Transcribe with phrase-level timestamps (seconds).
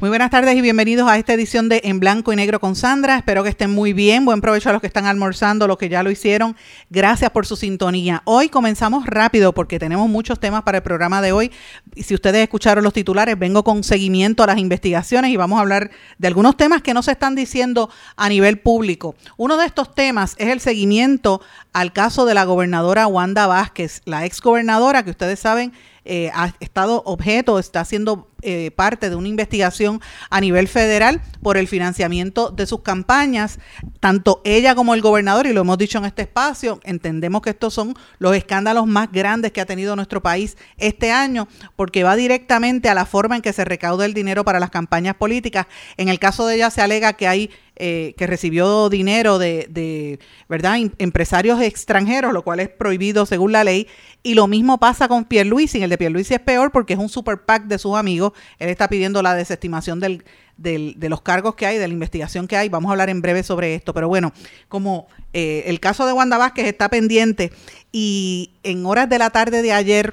[0.00, 3.18] Muy buenas tardes y bienvenidos a esta edición de En Blanco y Negro con Sandra.
[3.18, 4.24] Espero que estén muy bien.
[4.24, 6.56] Buen provecho a los que están almorzando, los que ya lo hicieron.
[6.88, 8.22] Gracias por su sintonía.
[8.24, 11.52] Hoy comenzamos rápido porque tenemos muchos temas para el programa de hoy.
[11.98, 15.90] Si ustedes escucharon los titulares, vengo con seguimiento a las investigaciones y vamos a hablar
[16.16, 19.16] de algunos temas que no se están diciendo a nivel público.
[19.36, 21.42] Uno de estos temas es el seguimiento
[21.74, 25.74] al caso de la gobernadora Wanda Vázquez, la ex gobernadora que ustedes saben
[26.12, 31.56] eh, ha estado objeto, está siendo eh, parte de una investigación a nivel federal por
[31.56, 33.60] el financiamiento de sus campañas.
[34.00, 37.74] Tanto ella como el gobernador, y lo hemos dicho en este espacio, entendemos que estos
[37.74, 42.88] son los escándalos más grandes que ha tenido nuestro país este año, porque va directamente
[42.88, 45.68] a la forma en que se recauda el dinero para las campañas políticas.
[45.96, 47.50] En el caso de ella se alega que hay
[47.82, 50.18] eh, que recibió dinero de, de,
[50.50, 50.76] ¿verdad?
[50.98, 53.88] empresarios extranjeros, lo cual es prohibido según la ley.
[54.22, 55.82] Y lo mismo pasa con Pierluisi.
[55.82, 58.32] El de Pierluisi es peor porque es un super PAC de sus amigos.
[58.58, 60.24] Él está pidiendo la desestimación del,
[60.58, 62.68] del, de los cargos que hay, de la investigación que hay.
[62.68, 63.94] Vamos a hablar en breve sobre esto.
[63.94, 64.34] Pero bueno,
[64.68, 67.50] como eh, el caso de Wanda Vázquez está pendiente
[67.92, 70.12] y en horas de la tarde de ayer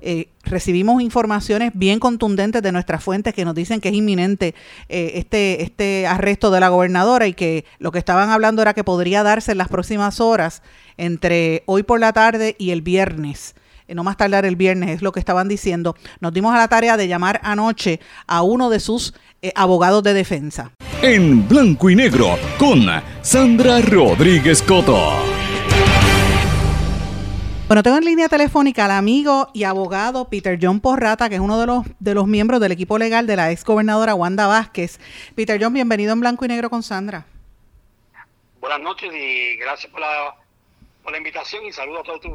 [0.00, 4.54] eh, recibimos informaciones bien contundentes de nuestras fuentes que nos dicen que es inminente
[4.88, 8.84] eh, este, este arresto de la gobernadora y que lo que estaban hablando era que
[8.84, 10.62] podría darse en las próximas horas
[10.96, 13.54] entre hoy por la tarde y el viernes
[13.88, 16.68] eh, no más tardar el viernes, es lo que estaban diciendo, nos dimos a la
[16.68, 19.14] tarea de llamar anoche a uno de sus
[19.54, 20.72] abogados de defensa.
[21.02, 22.84] En blanco y negro, con
[23.22, 25.45] Sandra Rodríguez Coto.
[27.66, 31.58] Bueno, tengo en línea telefónica al amigo y abogado Peter John Porrata, que es uno
[31.58, 35.00] de los, de los miembros del equipo legal de la ex gobernadora Wanda Vázquez.
[35.34, 37.26] Peter John, bienvenido en Blanco y Negro con Sandra.
[38.60, 40.36] Buenas noches y gracias por la,
[41.02, 42.32] por la invitación y saludo a todos tus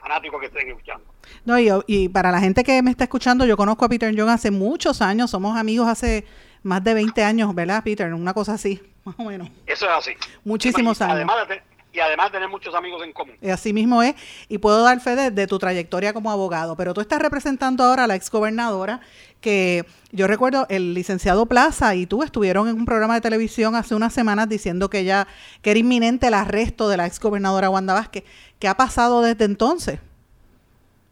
[0.00, 1.04] fanáticos que estén escuchando.
[1.44, 4.28] No, y, y para la gente que me está escuchando, yo conozco a Peter John
[4.28, 6.24] hace muchos años, somos amigos hace
[6.64, 8.12] más de 20 años, ¿verdad, Peter?
[8.12, 9.48] Una cosa así, más o menos.
[9.66, 10.10] Eso es así.
[10.42, 11.14] Muchísimos años.
[11.14, 11.62] Además de,
[11.94, 13.36] y además tener muchos amigos en común.
[13.50, 14.16] Así mismo es,
[14.48, 18.06] y puedo dar fe de, tu trayectoria como abogado, pero tú estás representando ahora a
[18.08, 19.00] la exgobernadora,
[19.40, 23.94] que yo recuerdo el licenciado Plaza y tú estuvieron en un programa de televisión hace
[23.94, 25.28] unas semanas diciendo que ya
[25.62, 28.24] que era inminente el arresto de la exgobernadora Wanda Vázquez.
[28.58, 30.00] ¿Qué ha pasado desde entonces?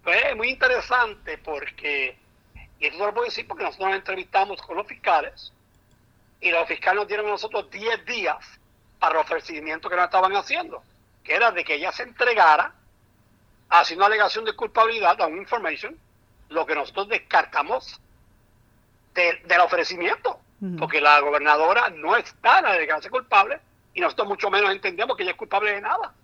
[0.02, 2.16] Pues muy interesante porque,
[2.80, 5.52] y esto lo puedo decir porque nosotros nos entrevistamos con los fiscales
[6.40, 8.36] y los fiscales nos dieron a nosotros 10 días
[9.02, 10.80] para el ofrecimiento que nos estaban haciendo,
[11.24, 12.72] que era de que ella se entregara,
[13.68, 15.98] haciendo una alegación de culpabilidad, a un information,
[16.50, 18.00] lo que nosotros descartamos
[19.12, 20.38] del ofrecimiento,
[20.78, 23.58] porque la gobernadora no está en la delegación culpable
[23.92, 26.14] y nosotros mucho menos entendemos que ella es culpable de nada.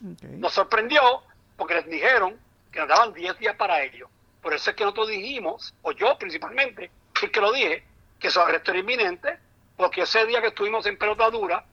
[0.00, 1.22] Nos sorprendió
[1.56, 2.36] porque les dijeron
[2.72, 4.08] que nos daban 10 días para ello.
[4.42, 7.84] Por eso es que nosotros dijimos, o yo principalmente, que lo dije,
[8.18, 9.38] que su arresto era inminente
[9.76, 11.64] porque ese día que estuvimos en pelotadura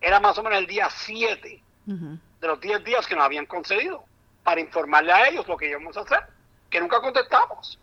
[0.00, 4.04] era más o menos el día 7 de los 10 días que nos habían concedido
[4.42, 6.22] para informarle a ellos lo que íbamos a hacer,
[6.70, 7.78] que nunca contestamos.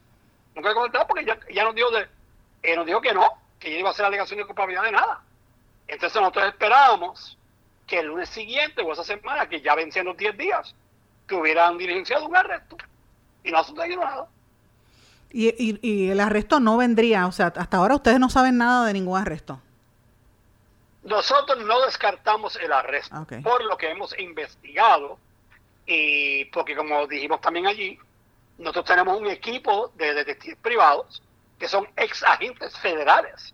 [0.55, 2.07] Nunca contestamos porque ya, nos, dijo de,
[2.63, 3.25] eh, nos dijo que no,
[3.59, 5.21] que ella iba a hacer alegación de culpabilidad de nada.
[5.87, 7.37] Entonces nosotros esperábamos
[7.85, 10.75] que el lunes siguiente o esa semana, que ya vencían los 10 días,
[11.27, 12.77] que hubieran diligenciado un arresto.
[13.43, 14.27] Y no ha sucedido nada.
[15.31, 18.93] Y, y, el arresto no vendría, o sea, hasta ahora ustedes no saben nada de
[18.93, 19.61] ningún arresto.
[21.03, 25.17] Nosotros no descartamos el arresto por lo que hemos investigado
[25.85, 27.97] y porque como dijimos también allí,
[28.57, 31.21] nosotros tenemos un equipo de detectives privados
[31.59, 33.53] que son ex agentes federales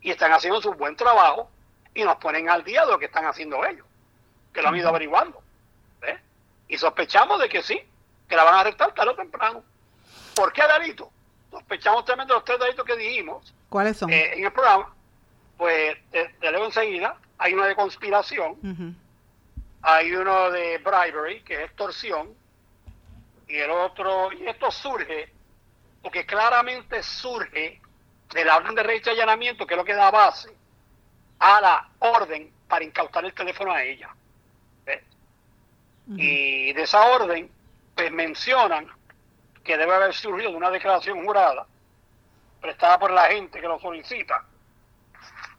[0.00, 1.50] y están haciendo su buen trabajo
[1.94, 3.86] y nos ponen al día de lo que están haciendo ellos,
[4.52, 5.42] que lo han ido averiguando.
[6.68, 7.80] Y sospechamos de que sí,
[8.28, 9.62] que la van a arrestar tarde o temprano.
[10.36, 11.10] ¿Por qué delito?
[11.50, 13.54] Sospechamos también de los tres delitos que dijimos.
[13.70, 14.12] ¿Cuáles son?
[14.12, 14.94] Eh, en el programa.
[15.56, 17.16] Pues te, leo enseguida.
[17.38, 18.96] Hay uno de conspiración.
[19.80, 22.34] Hay uno de bribery, que es extorsión.
[23.48, 25.32] Y el otro, y esto surge,
[26.02, 27.80] porque claramente surge
[28.34, 30.50] de la orden de registro y allanamiento, que es lo que da base
[31.38, 34.14] a la orden para incautar el teléfono a ella.
[36.08, 37.50] Y de esa orden,
[37.96, 38.88] pues mencionan
[39.66, 41.66] que debe haber surgido de una declaración jurada
[42.60, 44.44] prestada por la gente que lo solicita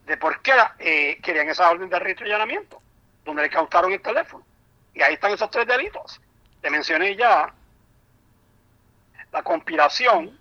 [0.06, 2.82] de por qué eh, querían esa orden de arresto y allanamiento,
[3.26, 4.46] donde le cautaron el teléfono.
[4.94, 6.22] Y ahí están esos tres delitos.
[6.62, 7.54] Te mencioné ya
[9.34, 10.40] la conspiración,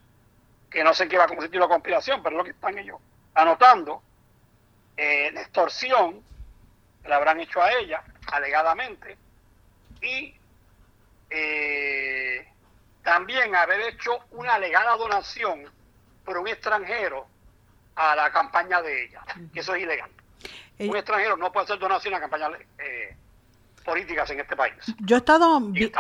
[0.70, 3.00] que no sé qué va a consistir la conspiración, pero es lo que están ellos
[3.34, 4.00] anotando,
[4.96, 6.22] eh, la extorsión,
[7.02, 9.18] que la habrán hecho a ella, alegadamente,
[10.00, 10.32] y
[11.30, 12.48] eh,
[13.06, 15.70] también haber hecho una alegada donación
[16.24, 17.28] por un extranjero
[17.94, 19.22] a la campaña de ella,
[19.54, 20.10] que eso es ilegal.
[20.80, 22.48] Un extranjero no puede hacer donación a campaña
[22.78, 23.16] eh,
[23.86, 24.74] políticas en este país.
[25.00, 25.90] Yo he estado yo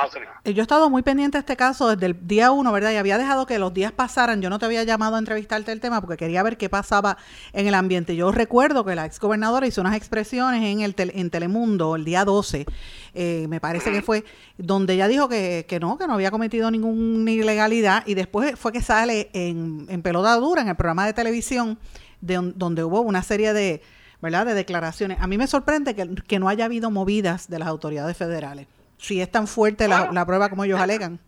[0.44, 2.90] he estado muy pendiente de este caso desde el día uno, ¿verdad?
[2.92, 4.42] Y había dejado que los días pasaran.
[4.42, 7.16] Yo no te había llamado a entrevistarte el tema porque quería ver qué pasaba
[7.52, 8.16] en el ambiente.
[8.16, 12.24] Yo recuerdo que la ex gobernadora hizo unas expresiones en el en Telemundo el día
[12.24, 12.66] 12,
[13.14, 14.24] eh, me parece que fue,
[14.58, 18.72] donde ella dijo que, que, no, que no había cometido ninguna ilegalidad y después fue
[18.72, 21.78] que sale en, en pelota dura en el programa de televisión
[22.20, 23.82] de, donde hubo una serie de
[24.20, 24.46] ¿verdad?
[24.46, 25.20] de declaraciones.
[25.20, 28.66] A mí me sorprende que, no haya habido movidas de las autoridades federales.
[28.98, 31.18] Si es tan fuerte la, prueba como ellos alegan.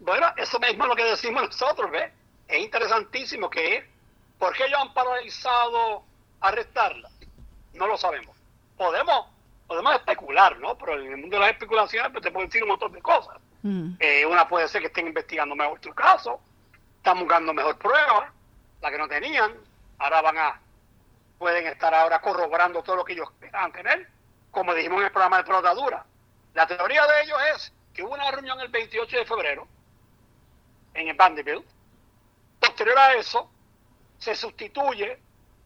[0.00, 2.12] Bueno, eso mismo es lo que decimos nosotros, ¿ves?
[2.46, 3.84] Es interesantísimo que
[4.38, 6.04] ¿por qué ellos han paralizado
[6.40, 7.10] arrestarla?
[7.74, 8.36] No lo sabemos.
[8.76, 9.26] Podemos
[9.66, 10.76] podemos especular, ¿no?
[10.78, 13.36] Pero en el mundo de las especulaciones pues, te pueden decir un montón de cosas.
[13.62, 13.94] Mm.
[13.98, 16.40] Eh, una puede ser que estén investigando mejor tu caso,
[16.98, 18.30] están buscando mejor pruebas,
[18.80, 19.52] la que no tenían,
[19.98, 20.60] ahora van a
[21.38, 24.08] pueden estar ahora corroborando todo lo que ellos a tener,
[24.50, 26.04] como dijimos en el programa de Protadura.
[26.54, 29.68] La teoría de ellos es que hubo una reunión el 28 de febrero
[30.94, 31.66] en el Vanderbilt.
[32.58, 33.50] Posterior a eso,
[34.18, 35.18] se sustituye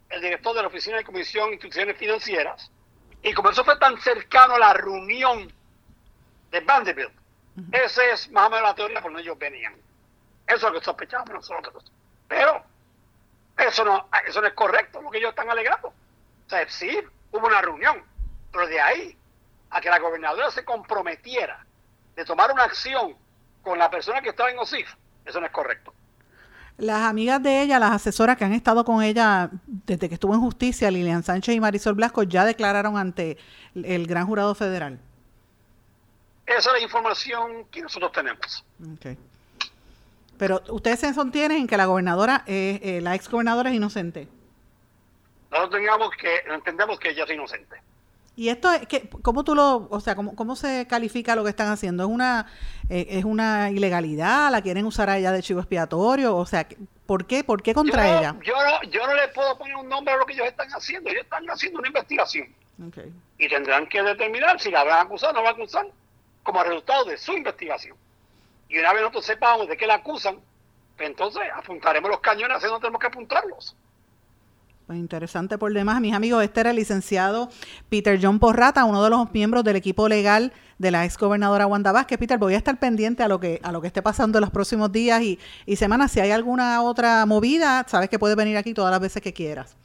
[0.09, 2.71] el director de la Oficina de Comisión de Instituciones Financieras.
[3.23, 5.53] Y como eso fue tan cercano a la reunión
[6.51, 7.13] de Vanderbilt,
[7.73, 9.75] esa es más o menos la teoría por donde ellos venían.
[10.47, 11.93] Eso es lo que sospechamos nosotros.
[12.27, 12.65] Pero
[13.69, 15.89] eso no, eso no es correcto lo que ellos están alegando.
[15.89, 16.99] O sea, sí,
[17.33, 18.03] hubo una reunión,
[18.53, 19.17] pero de ahí
[19.71, 21.65] a que la gobernadora se comprometiera
[22.17, 23.15] de tomar una acción
[23.63, 24.89] con la persona que estaba en OSIF,
[25.25, 25.95] eso no es correcto.
[26.77, 30.41] Las amigas de ella, las asesoras que han estado con ella desde que estuvo en
[30.41, 33.37] justicia, Lilian Sánchez y Marisol Blasco, ya declararon ante
[33.75, 34.99] el gran jurado federal.
[36.47, 38.65] Esa es la información que nosotros tenemos.
[38.97, 39.19] Okay.
[40.41, 44.27] Pero ustedes se sostienen en que la gobernadora, eh, la ex gobernadora es inocente.
[45.51, 47.77] Nosotros tengamos que, entendemos que ella es inocente.
[48.37, 51.51] Y esto, es que, ¿cómo tú lo, o sea, cómo, cómo se califica lo que
[51.51, 52.05] están haciendo?
[52.05, 52.47] ¿Es una,
[52.89, 54.51] eh, es una ilegalidad?
[54.51, 56.35] ¿La quieren usar a ella de chivo expiatorio?
[56.35, 56.67] O sea,
[57.05, 58.35] ¿por qué, por qué contra ella?
[58.43, 61.11] Yo no, yo no le puedo poner un nombre a lo que ellos están haciendo.
[61.11, 62.49] Ellos están haciendo una investigación.
[63.37, 65.87] Y tendrán que determinar si la van a acusar o no van a acusar
[66.43, 67.95] como resultado de su investigación
[68.71, 70.37] y una vez nosotros sepamos de qué la acusan,
[70.97, 73.77] pues entonces apuntaremos los cañones hacia donde tenemos que apuntarlos.
[74.87, 76.43] Pues interesante por demás, mis amigos.
[76.43, 77.49] Este era el licenciado
[77.89, 81.93] Peter John Porrata, uno de los miembros del equipo legal de la ex gobernadora Wanda
[81.93, 82.19] Vázquez.
[82.19, 84.51] Peter, voy a estar pendiente a lo que a lo que esté pasando en los
[84.51, 86.11] próximos días y, y semanas.
[86.11, 89.77] Si hay alguna otra movida, sabes que puedes venir aquí todas las veces que quieras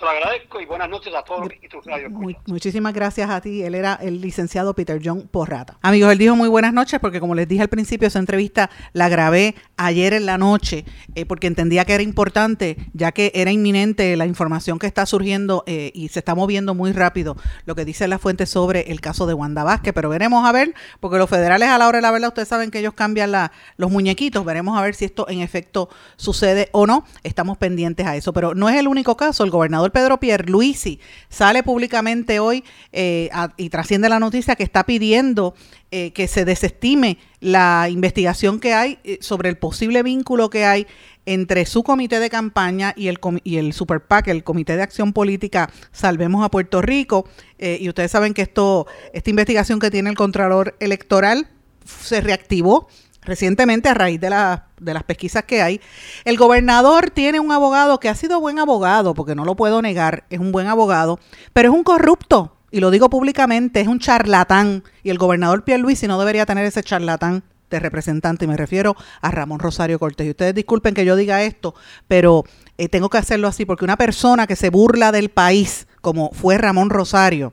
[0.00, 2.08] te lo agradezco y buenas noches a todos y tus radio
[2.46, 3.62] Muchísimas gracias a ti.
[3.62, 5.76] Él era el licenciado Peter John Porrata.
[5.82, 9.10] Amigos, él dijo muy buenas noches porque como les dije al principio, esa entrevista la
[9.10, 14.16] grabé ayer en la noche eh, porque entendía que era importante, ya que era inminente
[14.16, 17.36] la información que está surgiendo eh, y se está moviendo muy rápido
[17.66, 19.92] lo que dice la fuente sobre el caso de Wanda Vázquez.
[19.92, 22.70] Pero veremos a ver, porque los federales a la hora de la verdad, ustedes saben
[22.70, 24.46] que ellos cambian la, los muñequitos.
[24.46, 27.04] Veremos a ver si esto en efecto sucede o no.
[27.22, 28.32] Estamos pendientes a eso.
[28.32, 29.44] Pero no es el único caso.
[29.44, 35.54] El gobernador Pedro Pierluisi sale públicamente hoy eh, y trasciende la noticia que está pidiendo
[35.90, 40.86] eh, que se desestime la investigación que hay eh, sobre el posible vínculo que hay
[41.26, 45.12] entre su comité de campaña y el, y el Super PAC, el Comité de Acción
[45.12, 47.28] Política Salvemos a Puerto Rico.
[47.58, 51.48] y ustedes saben que esto, esta investigación que tiene el Contralor Electoral
[51.84, 52.88] se reactivó
[53.22, 55.80] recientemente a raíz de, la, de las pesquisas que hay.
[56.24, 60.24] El gobernador tiene un abogado que ha sido buen abogado, porque no lo puedo negar,
[60.30, 61.18] es un buen abogado,
[61.52, 66.06] pero es un corrupto, y lo digo públicamente, es un charlatán, y el gobernador Pierluisi
[66.06, 70.26] no debería tener ese charlatán de representante, y me refiero a Ramón Rosario Cortés.
[70.26, 71.74] Y ustedes disculpen que yo diga esto,
[72.08, 72.44] pero
[72.78, 76.58] eh, tengo que hacerlo así, porque una persona que se burla del país, como fue
[76.58, 77.52] Ramón Rosario,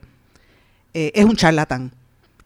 [0.94, 1.92] eh, es un charlatán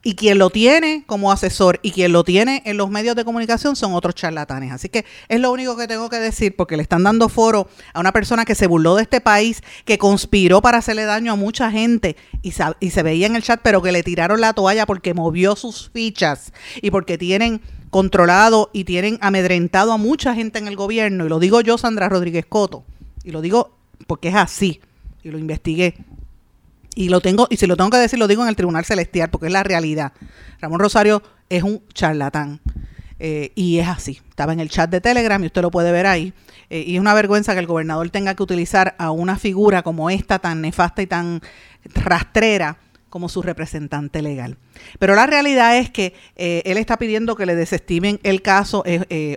[0.03, 3.75] y quien lo tiene como asesor y quien lo tiene en los medios de comunicación
[3.75, 4.72] son otros charlatanes.
[4.72, 8.00] Así que es lo único que tengo que decir porque le están dando foro a
[8.00, 11.70] una persona que se burló de este país, que conspiró para hacerle daño a mucha
[11.72, 15.13] gente y, y se veía en el chat, pero que le tiraron la toalla porque
[15.13, 20.75] movió sus fichas y porque tienen controlado y tienen amedrentado a mucha gente en el
[20.75, 21.25] gobierno.
[21.25, 22.86] Y lo digo yo, Sandra Rodríguez Coto.
[23.24, 23.77] Y lo digo
[24.08, 24.81] porque es así.
[25.24, 25.96] Y lo investigué.
[26.95, 29.29] Y lo tengo, y si lo tengo que decir, lo digo en el Tribunal Celestial,
[29.29, 30.12] porque es la realidad.
[30.60, 32.60] Ramón Rosario es un charlatán.
[33.24, 34.19] Eh, y es así.
[34.29, 36.33] Estaba en el chat de Telegram y usted lo puede ver ahí.
[36.71, 40.10] Eh, y es una vergüenza que el gobernador tenga que utilizar a una figura como
[40.10, 41.41] esta, tan nefasta y tan
[41.93, 42.77] rastrera,
[43.11, 44.57] como su representante legal.
[44.97, 48.83] Pero la realidad es que eh, él está pidiendo que le desestimen el caso.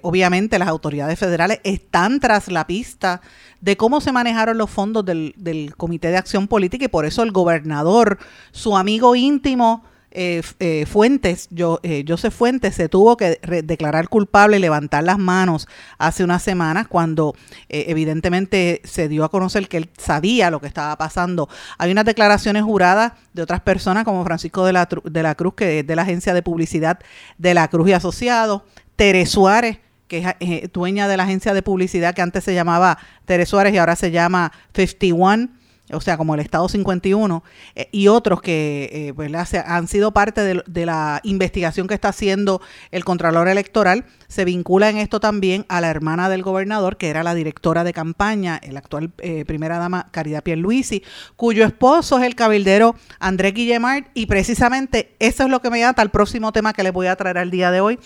[0.00, 3.20] obviamente las autoridades federales están tras la pista
[3.60, 7.22] de cómo se manejaron los fondos del, del Comité de Acción Política y por eso
[7.22, 8.18] el gobernador,
[8.52, 9.84] su amigo íntimo,
[10.14, 15.68] eh, eh, Fuentes, yo, eh, Fuentes, se tuvo que declarar culpable y levantar las manos
[15.98, 17.34] hace unas semanas cuando
[17.68, 21.48] eh, evidentemente se dio a conocer que él sabía lo que estaba pasando.
[21.78, 25.80] Hay unas declaraciones juradas de otras personas como Francisco de la, de la Cruz, que
[25.80, 27.00] es de la agencia de publicidad
[27.36, 28.62] de la Cruz y Asociados,
[28.96, 33.46] Tere Suárez, que es dueña de la agencia de publicidad que antes se llamaba Tere
[33.46, 38.40] Suárez y ahora se llama 51 o sea, como el Estado 51, eh, y otros
[38.40, 44.44] que eh, han sido parte de, la investigación que está haciendo el Contralor Electoral, se
[44.44, 48.60] vincula en esto también a la hermana del gobernador, que era la directora de campaña,
[48.68, 51.02] la actual eh, primera dama Caridad Pierluisi,
[51.36, 55.94] cuyo esposo es el cabildero André Guillemard, y precisamente eso es lo que me llama
[55.98, 57.98] al próximo tema que les voy a traer al día de hoy,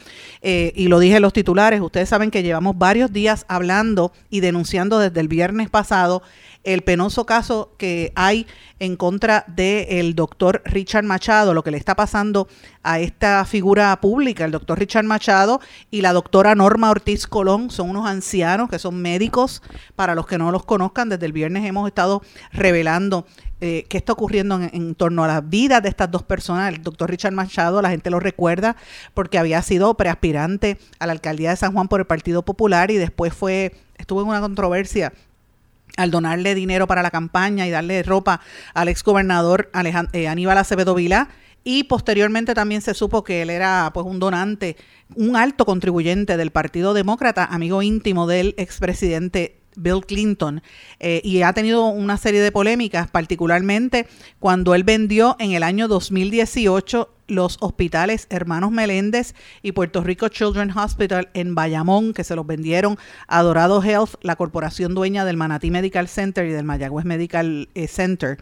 [0.43, 4.99] y lo dije en los titulares, ustedes saben que llevamos varios días hablando y denunciando
[4.99, 6.23] desde el viernes pasado
[6.65, 8.47] el penoso caso que hay
[8.79, 12.49] en contra del doctor Richard Machado, lo que le está pasando
[12.83, 15.61] a esta figura pública, el doctor Richard Machado
[15.91, 19.63] y la doctora Norma Ortiz Colón, son unos ancianos que son médicos,
[19.97, 22.23] para los que no los conozcan, desde el viernes hemos estado
[22.53, 23.27] revelando
[23.61, 26.73] eh, qué está ocurriendo en, torno a la vida de estas dos personas.
[26.73, 28.77] El doctor Richard Machado, la gente lo recuerda
[29.15, 32.97] porque había sido preaspirante a la alcaldía de San Juan por el Partido Popular y
[32.97, 35.13] después fue, estuvo en una controversia
[35.99, 38.41] al donarle dinero para la campaña y darle ropa
[38.73, 39.71] al exgobernador
[40.13, 41.29] eh, Aníbal Acevedo Vilá.
[41.65, 44.77] Y posteriormente también se supo que él era pues un donante,
[45.17, 50.63] un alto contribuyente del Partido Demócrata, amigo íntimo del expresidente Bill Clinton,
[50.99, 54.07] eh, y ha tenido una serie de polémicas, particularmente
[54.39, 60.77] cuando él vendió en el año 2018 los hospitales Hermanos Meléndez y Puerto Rico Children's
[60.77, 65.71] Hospital en Bayamón, que se los vendieron a Dorado Health, la corporación dueña del Manatí
[65.71, 68.39] Medical Center y del Mayagüez Medical eh, Center.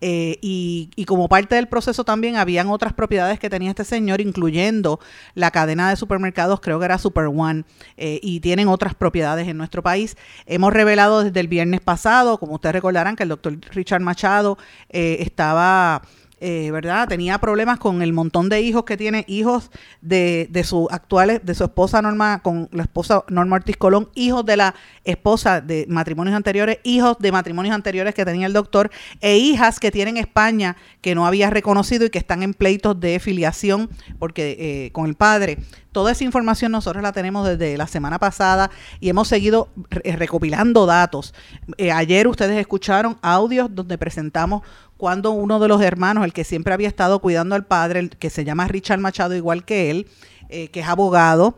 [0.00, 5.00] Eh, y, como parte del proceso también habían otras propiedades que tenía este señor, incluyendo
[5.34, 7.64] la cadena de supermercados, creo que era Super One,
[7.96, 10.16] eh, y tienen otras propiedades en nuestro país.
[10.46, 14.56] Hemos revelado desde el viernes pasado, como ustedes recordarán, que el doctor Richard Machado
[14.88, 16.02] estaba
[16.40, 17.06] eh, ¿verdad?
[17.06, 19.70] Tenía problemas con el montón de hijos que tiene, hijos
[20.00, 24.44] de, de su actuales, de su esposa Norma, con la esposa Norma Ortiz Colón, hijos
[24.46, 29.36] de la esposa de matrimonios anteriores, hijos de matrimonios anteriores que tenía el doctor, e
[29.36, 33.90] hijas que tienen España que no había reconocido y que están en pleitos de filiación
[34.18, 35.58] porque eh, con el padre.
[35.92, 38.70] Toda esa información nosotros la tenemos desde la semana pasada
[39.00, 41.34] y hemos seguido recopilando datos.
[41.78, 44.62] Eh, ayer ustedes escucharon audios donde presentamos
[45.00, 48.28] cuando uno de los hermanos, el que siempre había estado cuidando al padre, el que
[48.28, 50.06] se llama Richard Machado igual que él,
[50.50, 51.56] eh, que es abogado,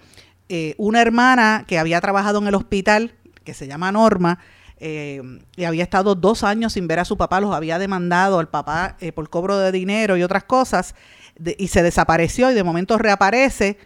[0.48, 4.38] eh, una hermana que había trabajado en el hospital, que se llama Norma,
[4.78, 5.20] eh,
[5.56, 8.96] y había estado dos años sin ver a su papá, los había demandado al papá
[9.12, 10.94] por cobro de dinero y otras cosas,
[11.58, 13.76] y se desapareció y de momento reaparece,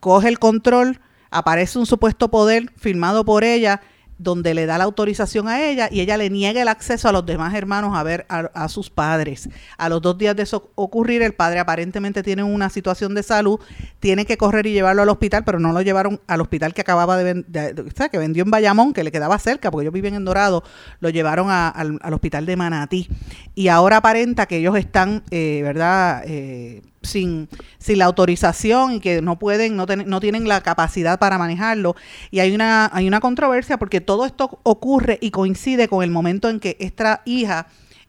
[0.00, 1.00] coge el control,
[1.30, 3.82] aparece un supuesto poder firmado por ella
[4.18, 7.26] donde le da la autorización a ella y ella le niega el acceso a los
[7.26, 9.48] demás hermanos a ver a, sus padres.
[9.76, 13.58] A los dos días de eso ocurrir, el padre aparentemente tiene una situación de salud,
[14.00, 17.16] tiene que correr y llevarlo al hospital, pero no lo llevaron al hospital que acababa
[17.16, 20.14] de vender, o sea, que vendió en Bayamón, que le quedaba cerca, porque ellos viven
[20.14, 20.64] en Dorado,
[21.00, 23.08] lo llevaron al, hospital de Manatí.
[23.54, 26.22] Y ahora aparenta que ellos están, eh, ¿verdad?
[26.26, 31.38] Eh, sin, sin la autorización y que no pueden, no, no tienen la capacidad para
[31.38, 31.96] manejarlo.
[32.30, 36.48] Y hay una, hay una controversia porque todo esto ocurre y coincide con el momento
[36.48, 37.66] en que esta hija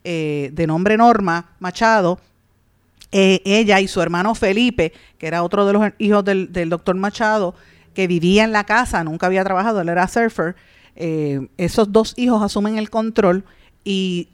[0.07, 2.19] eh, de nombre Norma Machado,
[3.11, 7.55] eh, ella y su hermano Felipe, que era otro de los hijos del, doctor Machado,
[7.95, 10.55] que vivía en la casa, nunca había trabajado, él era surfer,
[10.95, 13.45] eh, esos dos hijos asumen el control
[13.87, 14.27] y,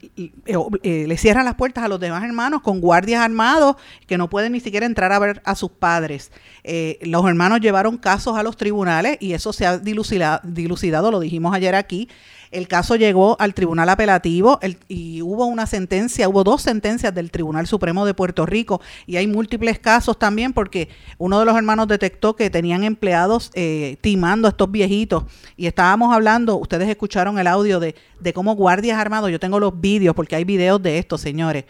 [0.46, 4.52] eh, le cierran las puertas a los demás hermanos con guardias armados que no pueden
[4.52, 6.32] ni siquiera entrar a ver a sus padres.
[6.64, 11.54] Eh, los hermanos llevaron casos a los tribunales y eso se ha dilucidado, lo dijimos
[11.54, 12.08] ayer aquí.
[12.52, 17.66] El caso llegó al Tribunal Apelativo y hubo una sentencia, hubo dos sentencias del Tribunal
[17.66, 22.36] Supremo de Puerto Rico y hay múltiples casos también porque uno de los hermanos detectó
[22.36, 25.24] que tenían empleados eh, timando a estos viejitos
[25.56, 27.94] y estábamos hablando, ustedes escucharon el audio de,
[28.34, 31.64] cómo guardias armados, yo tengo los vídeos porque hay videos de esto, señores,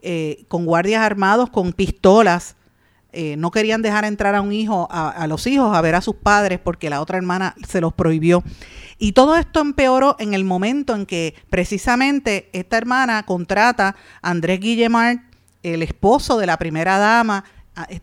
[0.00, 2.56] eh, con guardias armados con pistolas.
[3.14, 6.00] Eh, no querían dejar entrar a un hijo, a, a, los hijos, a ver a
[6.00, 8.42] sus padres porque la otra hermana se los prohibió.
[9.02, 14.60] Y todo esto empeoró en el momento en que precisamente esta hermana contrata a Andrés
[14.60, 15.20] Guillemart,
[15.64, 17.42] el esposo de la primera dama,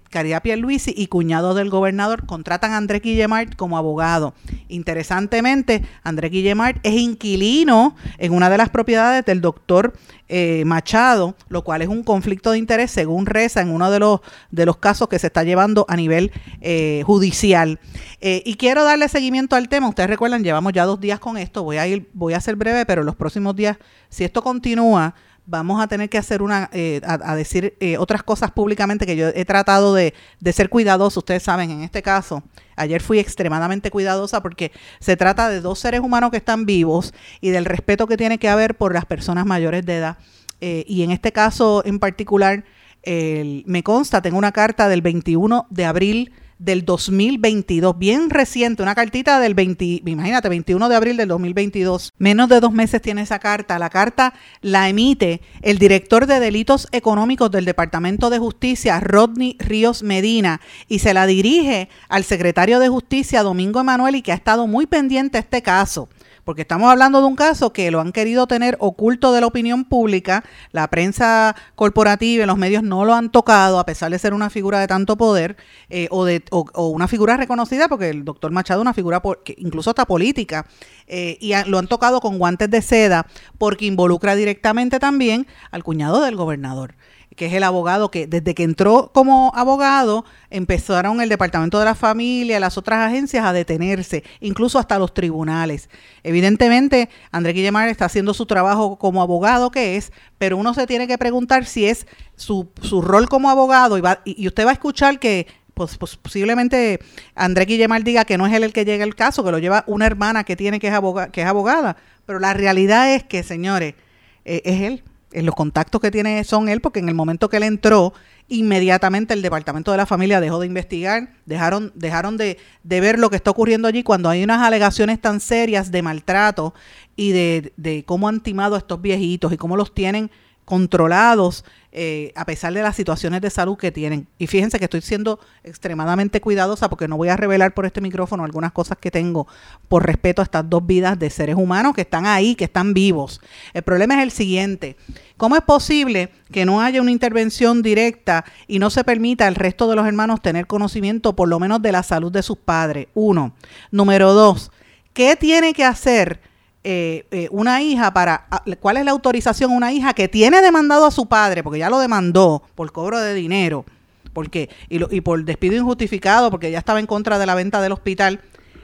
[0.09, 4.33] Caridad Pierluisi y cuñado del gobernador contratan a Andrés Guillemart como abogado.
[4.67, 9.93] Interesantemente, Andrés Guillemart es inquilino en una de las propiedades del doctor
[10.27, 14.21] eh, Machado, lo cual es un conflicto de interés según reza en uno de los,
[14.49, 17.79] de los casos que se está llevando a nivel eh, judicial.
[18.21, 19.87] Eh, y quiero darle seguimiento al tema.
[19.87, 21.63] Ustedes recuerdan, llevamos ya dos días con esto.
[21.63, 23.77] Voy a ir, voy a ser breve, pero los próximos días,
[24.09, 25.13] si esto continúa,
[25.49, 29.29] vamos a tener que hacer una, eh, a, decir eh, otras cosas públicamente que yo
[29.29, 31.21] he tratado de, de, ser cuidadoso.
[31.21, 32.43] Ustedes saben, en este caso,
[32.75, 37.49] ayer fui extremadamente cuidadosa porque se trata de dos seres humanos que están vivos y
[37.49, 40.17] del respeto que tiene que haber por las personas mayores de edad.
[40.61, 42.63] Eh, y en este caso en particular,
[43.05, 49.39] me consta, tengo una carta del 21 de abril del 2022, bien reciente, una cartita
[49.39, 52.13] del 20, imagínate, 21 de abril del 2022.
[52.17, 53.79] Menos de dos meses tiene esa carta.
[53.79, 60.03] La carta la emite el director de delitos económicos del Departamento de Justicia, Rodney Ríos
[60.03, 64.67] Medina, y se la dirige al secretario de Justicia, Domingo Emanuel, y que ha estado
[64.67, 66.09] muy pendiente este caso
[66.49, 69.85] porque estamos hablando de un caso que lo han querido tener oculto de la opinión
[69.85, 74.33] pública, la prensa corporativa y los medios no lo han tocado, a pesar de ser
[74.33, 75.57] una figura de tanto poder
[75.91, 79.53] eh, o, de, o, una figura reconocida, porque el doctor Machado es una figura que
[79.59, 80.65] incluso está política,
[81.05, 83.27] eh, y lo han tocado con guantes de seda,
[83.59, 86.95] porque involucra directamente también al cuñado del gobernador
[87.39, 91.95] que es el abogado que desde que entró como abogado empezaron el Departamento de la
[91.95, 95.89] Familia, las otras agencias a detenerse, incluso hasta los tribunales.
[96.23, 101.07] Evidentemente, André Guillemar está haciendo su trabajo como abogado que es, pero uno se tiene
[101.07, 105.17] que preguntar si es su, su rol como abogado y, y, usted va a escuchar
[105.17, 106.99] que pues, pues, posiblemente
[107.35, 109.85] André Guillemar diga que no es él el que llega el caso, que lo lleva
[109.87, 110.93] una hermana que tiene que es,
[111.31, 113.95] que es abogada, pero la realidad es que, señores,
[114.43, 117.63] eh, es él los contactos que tiene son él, porque en el momento que él
[117.63, 118.13] entró,
[118.47, 123.29] inmediatamente el Departamento de la Familia dejó de investigar, dejaron, dejaron de, de ver lo
[123.29, 126.73] que está ocurriendo allí cuando hay unas alegaciones tan serias de maltrato
[127.15, 130.31] y de, de cómo han timado a estos viejitos y cómo los tienen
[130.69, 134.27] controlados eh, a pesar de las situaciones de salud que tienen.
[134.37, 138.43] Y fíjense que estoy siendo extremadamente cuidadosa porque no voy a revelar por este micrófono
[138.43, 139.47] algunas cosas que tengo
[139.87, 143.41] por respeto a estas dos vidas de seres humanos que están ahí, que están vivos.
[143.73, 144.95] El problema es el siguiente.
[145.37, 149.89] ¿Cómo es posible que no haya una intervención directa y no se permita al resto
[149.89, 153.07] de los hermanos tener conocimiento por lo menos de la salud de sus padres?
[153.15, 153.55] Uno.
[153.89, 154.71] Número dos.
[155.13, 156.39] ¿Qué tiene que hacer
[156.83, 158.47] eh, eh, una hija para
[158.79, 161.99] cuál es la autorización una hija que tiene demandado a su padre porque ya lo
[161.99, 163.85] demandó por cobro de dinero.
[164.31, 167.91] Porque y, y por despido injustificado porque ya estaba en contra de la venta del
[167.91, 168.41] hospital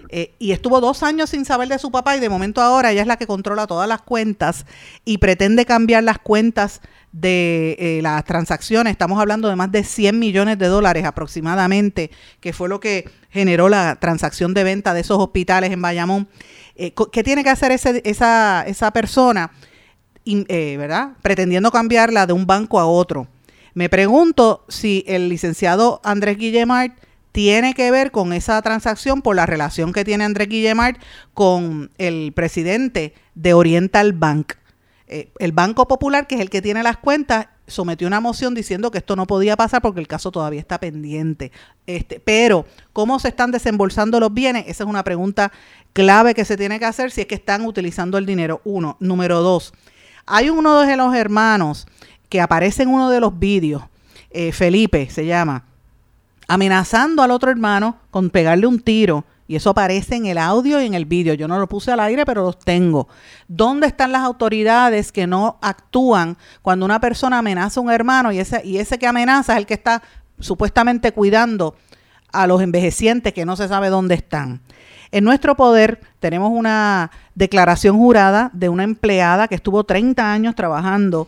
[0.09, 3.01] eh, y estuvo dos años sin saber de su papá y de momento ahora ella
[3.01, 4.65] es la que controla todas las cuentas
[5.03, 8.91] y pretende cambiar las cuentas de las transacciones.
[8.91, 13.69] Estamos hablando de más de 100 millones de dólares aproximadamente, que fue lo que generó
[13.69, 16.27] la transacción de venta de esos hospitales en Bayamón.
[16.75, 19.51] Eh, ¿Qué tiene que hacer esa, persona,
[20.25, 21.11] eh, ¿verdad?
[21.21, 23.27] Pretendiendo cambiarla de un banco a otro.
[23.73, 26.93] Me pregunto si el licenciado Andrés Guillemart
[27.35, 31.01] tiene que ver con esa transacción por la relación que tiene Andrés Guillemart
[31.33, 34.53] con el presidente de Oriental Bank.
[35.07, 38.89] Eh, el Banco Popular, que es el que tiene las cuentas, sometió una moción diciendo
[38.89, 41.51] que esto no podía pasar porque el caso todavía está pendiente.
[41.85, 44.63] Este, pero, ¿cómo se están desembolsando los bienes?
[44.69, 45.51] Esa es una pregunta
[45.91, 48.61] clave que se tiene que hacer si es que están utilizando el dinero.
[48.63, 48.95] Uno.
[49.01, 49.73] Número dos,
[50.25, 51.85] hay uno de los hermanos
[52.29, 53.83] que aparece en uno de los vídeos,
[54.31, 55.65] eh, Felipe se llama,
[56.47, 60.85] amenazando al otro hermano con pegarle un tiro y eso aparece en el audio y
[60.85, 61.33] en el vídeo.
[61.35, 63.07] Yo no lo puse al aire, pero los tengo.
[63.47, 68.39] ¿Dónde están las autoridades que no actúan cuando una persona amenaza a un hermano y
[68.39, 70.01] ese, y ese que amenaza es el que está
[70.39, 71.75] supuestamente cuidando
[72.31, 74.61] a los envejecientes que no se sabe dónde están.
[75.11, 81.27] En nuestro poder tenemos una declaración jurada de una empleada que estuvo 30 años trabajando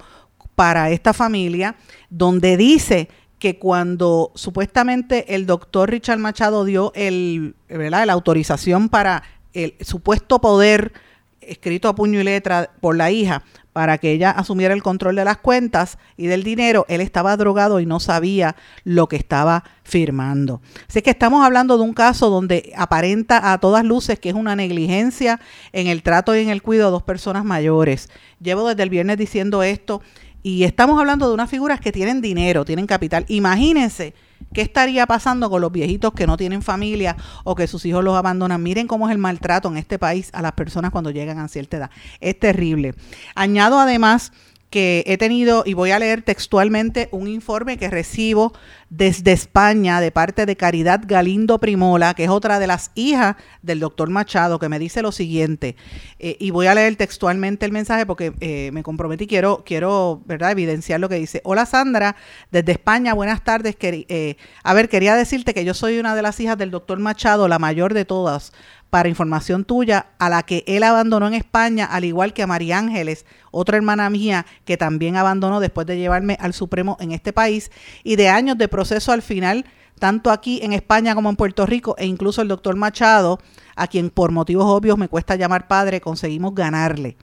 [0.55, 1.75] para esta familia,
[2.09, 8.05] donde dice que cuando supuestamente el doctor Richard Machado dio el, ¿verdad?
[8.05, 9.23] la autorización para
[9.53, 10.93] el supuesto poder
[11.41, 13.43] escrito a puño y letra por la hija
[13.77, 17.79] para que ella asumiera el control de las cuentas y del dinero, él estaba drogado
[17.79, 20.61] y no sabía lo que estaba firmando.
[20.89, 24.55] Así que estamos hablando de un caso donde aparenta a todas luces que es una
[24.55, 25.39] negligencia
[25.73, 28.09] en el trato y en el cuidado de dos personas mayores.
[28.41, 30.01] Llevo desde el viernes diciendo esto
[30.47, 33.25] y estamos hablando de unas figuras que tienen dinero, tienen capital.
[33.27, 34.13] Imagínense
[34.53, 38.15] qué estaría pasando con los viejitos que no tienen familia o que sus hijos los
[38.15, 38.63] abandonan.
[38.63, 41.75] Miren cómo es el maltrato en este país a las personas cuando llegan a cierta
[41.75, 41.91] edad.
[42.21, 42.95] Es terrible.
[43.35, 44.31] Añado además
[44.69, 48.53] que he tenido, y voy a leer textualmente un informe que recibo
[48.89, 53.79] desde España de parte de Caridad Galindo Primola, que es otra de las hijas del
[53.79, 55.75] doctor Machado, que me dice lo siguiente,
[56.19, 60.51] eh, y voy a leer textualmente el mensaje porque eh, me comprometí, quiero, quiero ¿verdad?
[60.51, 61.41] evidenciar lo que dice.
[61.43, 62.15] Hola Sandra,
[62.51, 63.75] desde España, buenas tardes.
[63.81, 67.47] Eh, a ver, quería decirte que yo soy una de las hijas del doctor Machado,
[67.47, 68.53] la mayor de todas
[68.97, 72.79] para información tuya, a la que él abandonó en España, al igual que a María
[72.79, 77.69] Ángeles, otra hermana mía que también abandonó después de llevarme al Supremo en este país,
[78.03, 79.65] y de años de proceso al final,
[79.99, 83.39] tanto aquí en España como en Puerto Rico, e incluso el doctor Machado,
[83.75, 87.17] a quien por motivos obvios me cuesta llamar padre, conseguimos ganarle.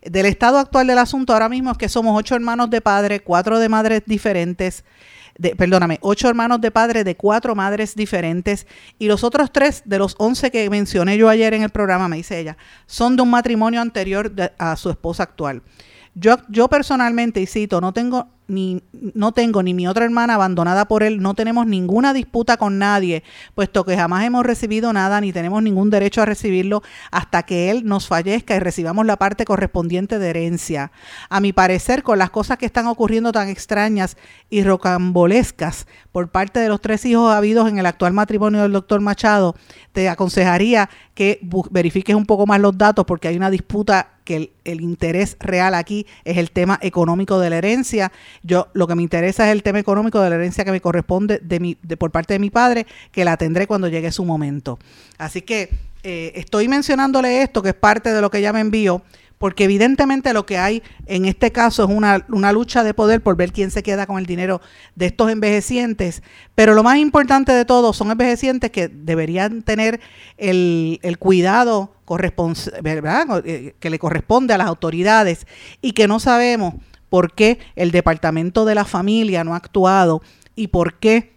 [0.00, 3.58] Del estado actual del asunto ahora mismo es que somos ocho hermanos de padre, cuatro
[3.58, 4.84] de madres diferentes,
[5.56, 8.66] perdóname, ocho hermanos de padre de cuatro madres diferentes
[8.98, 12.16] y los otros tres de los once que mencioné yo ayer en el programa, me
[12.16, 15.62] dice ella, son de un matrimonio anterior a su esposa actual.
[16.14, 18.82] Yo, yo personalmente, y cito, no tengo ni
[19.14, 23.22] no tengo ni mi otra hermana abandonada por él, no tenemos ninguna disputa con nadie,
[23.54, 27.84] puesto que jamás hemos recibido nada ni tenemos ningún derecho a recibirlo hasta que él
[27.84, 30.92] nos fallezca y recibamos la parte correspondiente de herencia.
[31.28, 34.16] A mi parecer, con las cosas que están ocurriendo tan extrañas
[34.50, 39.00] y rocambolescas por parte de los tres hijos habidos en el actual matrimonio del doctor
[39.00, 39.54] Machado,
[39.92, 44.52] te aconsejaría que verifiques un poco más los datos porque hay una disputa que el,
[44.64, 49.02] el interés real aquí es el tema económico de la herencia yo lo que me
[49.02, 52.10] interesa es el tema económico de la herencia que me corresponde de mi, de, por
[52.10, 54.78] parte de mi padre, que la tendré cuando llegue su momento.
[55.18, 55.70] Así que
[56.02, 59.02] eh, estoy mencionándole esto, que es parte de lo que ella me envió,
[59.38, 63.36] porque evidentemente lo que hay en este caso es una, una, lucha de poder por
[63.36, 64.60] ver quién se queda con el dinero
[64.96, 66.22] de estos envejecientes,
[66.54, 70.00] pero lo más importante de todo son envejecientes que deberían tener
[70.36, 71.94] el, el cuidado
[73.44, 75.46] eh, que le corresponde a las autoridades
[75.80, 76.74] y que no sabemos
[77.10, 80.22] por qué el Departamento de la Familia no ha actuado
[80.56, 81.34] y por qué,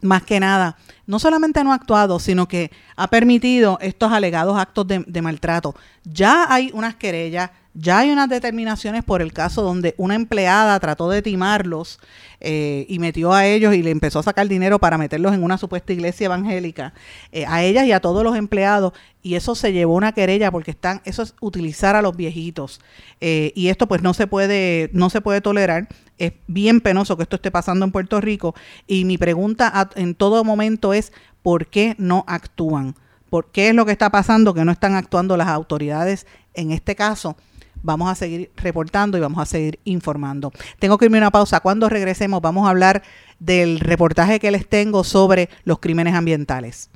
[0.00, 4.86] más que nada, no solamente no ha actuado, sino que ha permitido estos alegados actos
[4.88, 5.74] de, maltrato.
[6.04, 11.10] Ya hay unas querellas ya hay unas determinaciones por el caso donde una empleada trató
[11.10, 11.98] de timarlos
[12.40, 15.58] eh, y metió a ellos y le empezó a sacar dinero para meterlos en una
[15.58, 16.94] supuesta iglesia evangélica,
[17.32, 20.70] eh, a ellas y a todos los empleados, y eso se llevó una querella porque
[20.70, 22.80] están, eso es utilizar a los viejitos.
[23.20, 25.88] Eh, y esto pues no se puede, no se puede tolerar.
[26.18, 28.54] Es bien penoso que esto esté pasando en Puerto Rico.
[28.86, 32.94] Y mi pregunta en todo momento es ¿por qué no actúan?
[33.30, 36.94] ¿Por qué es lo que está pasando que no están actuando las autoridades en este
[36.94, 37.36] caso?
[37.84, 40.50] Vamos a seguir reportando y vamos a seguir informando.
[40.80, 41.60] Tengo que irme a una pausa.
[41.60, 43.02] Cuando regresemos vamos a hablar
[43.38, 46.90] del reportaje que les tengo sobre los crímenes ambientales.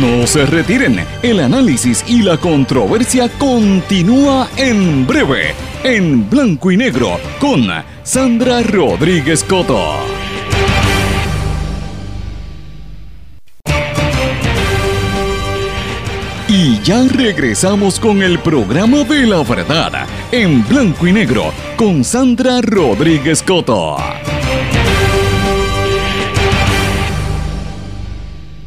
[0.00, 7.18] No se retiren, el análisis y la controversia continúa en breve, en blanco y negro,
[7.38, 7.66] con
[8.02, 10.21] Sandra Rodríguez Coto.
[16.64, 22.60] Y ya regresamos con el programa de la verdad, en blanco y negro, con Sandra
[22.60, 23.96] Rodríguez Coto.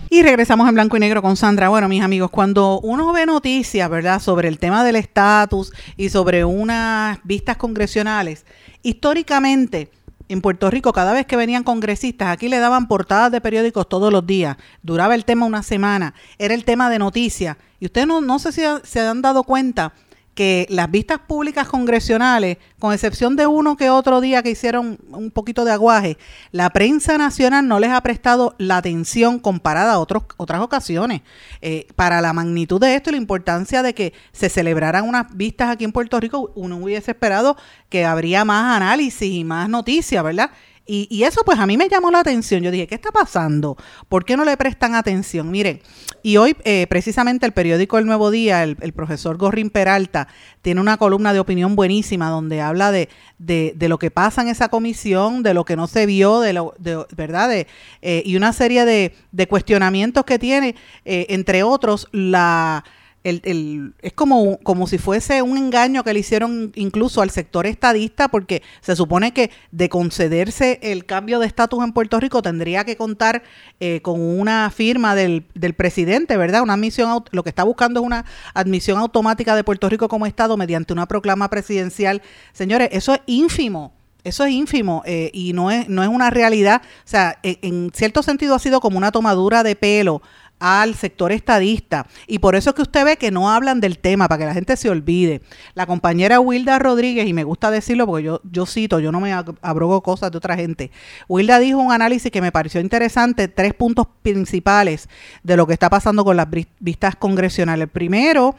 [0.09, 1.69] Y regresamos en blanco y negro con Sandra.
[1.69, 6.43] Bueno, mis amigos, cuando uno ve noticias, ¿verdad?, sobre el tema del estatus y sobre
[6.43, 8.45] unas vistas congresionales,
[8.83, 9.89] históricamente
[10.27, 14.11] en Puerto Rico, cada vez que venían congresistas, aquí le daban portadas de periódicos todos
[14.11, 14.57] los días.
[14.81, 16.13] Duraba el tema una semana.
[16.37, 17.57] Era el tema de noticias.
[17.79, 19.93] Y ustedes no, no sé si se han dado cuenta
[20.35, 25.31] que las vistas públicas congresionales, con excepción de uno que otro día que hicieron un
[25.31, 26.17] poquito de aguaje,
[26.51, 31.21] la prensa nacional no les ha prestado la atención comparada a otros, otras ocasiones.
[31.61, 35.69] Eh, para la magnitud de esto y la importancia de que se celebraran unas vistas
[35.69, 37.55] aquí en Puerto Rico, uno hubiese esperado
[37.89, 40.51] que habría más análisis y más noticias, ¿verdad?
[40.87, 42.61] Y, eso pues a mí me llamó la atención.
[42.61, 43.75] Yo dije, ¿qué está pasando?
[44.07, 45.49] ¿Por qué no le prestan atención?
[45.49, 45.81] Miren,
[46.21, 50.27] y hoy eh, precisamente el periódico El Nuevo Día, el, profesor Gorrin Peralta,
[50.61, 54.47] tiene una columna de opinión buenísima donde habla de, de, de, lo que pasa en
[54.47, 57.49] esa comisión, de lo que no se vio, de lo, de, ¿verdad?
[57.49, 57.65] De,
[58.03, 62.83] eh, y una serie de, de cuestionamientos que tiene, eh, entre otros, la
[63.25, 68.27] el, es como, como si fuese un engaño que le hicieron incluso al sector estadista,
[68.27, 72.95] porque se supone que de concederse el cambio de estatus en Puerto Rico tendría que
[72.95, 73.41] contar
[73.79, 76.61] eh, con una firma del, del, presidente, ¿verdad?
[76.61, 80.55] Una admisión, lo que está buscando es una admisión automática de Puerto Rico como Estado
[80.55, 82.21] mediante una proclama presidencial.
[82.53, 83.93] Señores, eso es ínfimo.
[84.25, 86.81] Eso es ínfimo eh, y no es, no es una realidad.
[86.83, 90.23] O sea, en cierto sentido ha sido como una tomadura de pelo
[90.59, 92.07] al sector estadista.
[92.27, 94.53] Y por eso es que usted ve que no hablan del tema, para que la
[94.53, 95.41] gente se olvide.
[95.73, 99.33] La compañera Wilda Rodríguez, y me gusta decirlo porque yo, yo cito, yo no me
[99.33, 100.91] abrogo cosas de otra gente.
[101.27, 105.09] Wilda dijo un análisis que me pareció interesante, tres puntos principales
[105.43, 106.47] de lo que está pasando con las
[106.79, 107.89] vistas congresionales.
[107.89, 108.55] primero,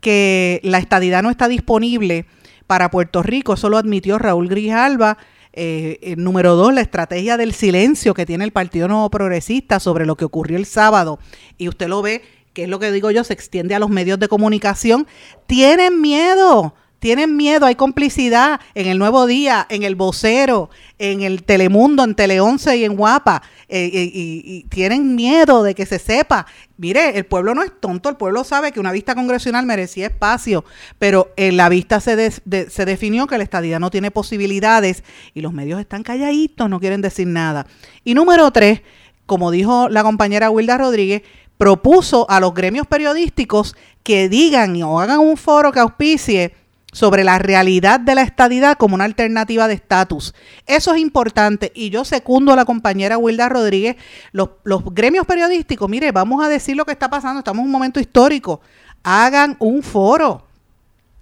[0.00, 2.26] que la estadidad no está disponible
[2.66, 5.18] para Puerto Rico, eso lo admitió Raúl Grijalba
[5.56, 10.04] eh, eh, número dos, la estrategia del silencio que tiene el Partido Nuevo Progresista sobre
[10.04, 11.18] lo que ocurrió el sábado.
[11.56, 14.18] Y usted lo ve, que es lo que digo yo, se extiende a los medios
[14.18, 15.06] de comunicación.
[15.46, 21.44] Tienen miedo tienen miedo, hay complicidad en el Nuevo Día, en el Vocero, en el
[21.44, 26.46] Telemundo, en Tele 11 y en Guapa, eh, y, tienen miedo de que se sepa.
[26.78, 30.64] Mire, el pueblo no es tonto, el pueblo sabe que una vista congresional merecía espacio,
[30.98, 35.04] pero en la vista se, se definió que la estadía no tiene posibilidades
[35.34, 37.66] y los medios están calladitos, no quieren decir nada.
[38.04, 38.82] Y número tres,
[39.26, 41.22] como dijo la compañera Wilda Rodríguez,
[41.58, 46.54] propuso a los gremios periodísticos que digan o hagan un foro que auspicie
[46.96, 50.34] sobre la realidad de la estadidad como una alternativa de estatus.
[50.66, 53.96] Eso es importante y yo secundo a la compañera Wilda Rodríguez.
[54.32, 57.70] Los, los, gremios periodísticos, mire, vamos a decir lo que está pasando, estamos en un
[57.70, 58.62] momento histórico.
[59.02, 60.46] Hagan un foro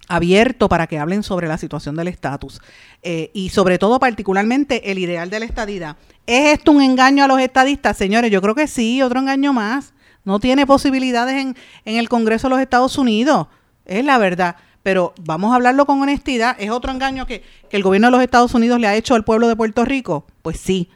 [0.07, 2.61] abierto para que hablen sobre la situación del estatus
[3.03, 5.97] eh, y sobre todo particularmente el ideal de la estadidad.
[6.25, 7.97] ¿Es esto un engaño a los estadistas?
[7.97, 9.93] Señores, yo creo que sí, otro engaño más.
[10.23, 13.47] No tiene posibilidades en, en el Congreso de los Estados Unidos.
[13.83, 14.55] Es la verdad
[14.85, 18.21] pero vamos a hablarlo con honestidad, ¿es otro engaño que, que, el gobierno de los
[18.21, 20.27] Estados Unidos le ha hecho al pueblo de Puerto Rico?
[20.43, 20.91] Pues sí,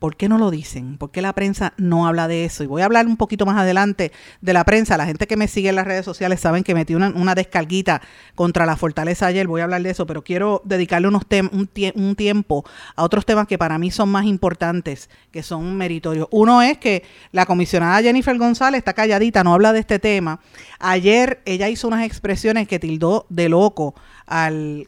[0.00, 0.96] ¿Por qué no lo dicen?
[0.96, 2.64] ¿Por qué la prensa no habla de eso?
[2.64, 4.96] Y voy a hablar un poquito más adelante de la prensa.
[4.96, 8.00] La gente que me sigue en las redes sociales saben que metí una, una descarguita
[8.34, 9.46] contra la fortaleza ayer.
[9.46, 12.64] Voy a hablar de eso, pero quiero dedicarle unos un, un, tiempo
[12.96, 16.28] a otros temas que para mí son más importantes, que son meritorios.
[16.30, 20.40] Uno es que la comisionada Jennifer González está calladita, no habla de este tema.
[20.78, 23.94] Ayer ella hizo unas expresiones que tildó de loco
[24.30, 24.86] al,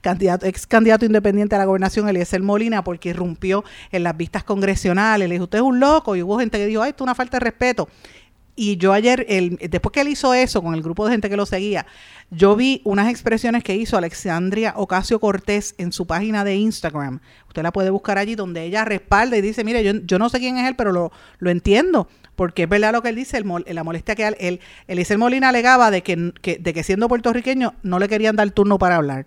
[0.00, 5.28] candidato, ex candidato independiente a la gobernación, Eliezer Molina, porque irrumpió en las vistas congresionales.
[5.28, 6.16] Le dijo, usted es un loco.
[6.16, 7.88] Y hubo gente que dijo, ay, esto es una falta de respeto.
[8.56, 11.36] Y yo ayer, el, después que él hizo eso con el grupo de gente que
[11.36, 11.86] lo seguía,
[12.30, 17.20] yo vi unas expresiones que hizo Alexandria Ocasio Cortés en su página de Instagram.
[17.48, 20.56] Usted la puede buscar allí donde ella respalda y dice, mire, yo, no sé quién
[20.56, 23.84] es él, pero lo, lo entiendo porque es verdad lo que él dice, el, la
[23.84, 28.36] molestia que él, Eliezer Molina alegaba de que, de que siendo puertorriqueño no le querían
[28.36, 29.26] dar turno para hablar.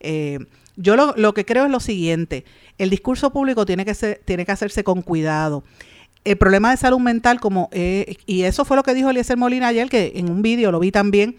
[0.00, 0.38] Eh,
[0.76, 2.44] yo lo, lo, que creo es lo siguiente,
[2.78, 5.64] el discurso público tiene que, ser, tiene que hacerse con cuidado.
[6.24, 9.68] El problema de salud mental, como eh, y eso fue lo que dijo Eliezer Molina
[9.68, 11.36] ayer, que en un vídeo lo vi también,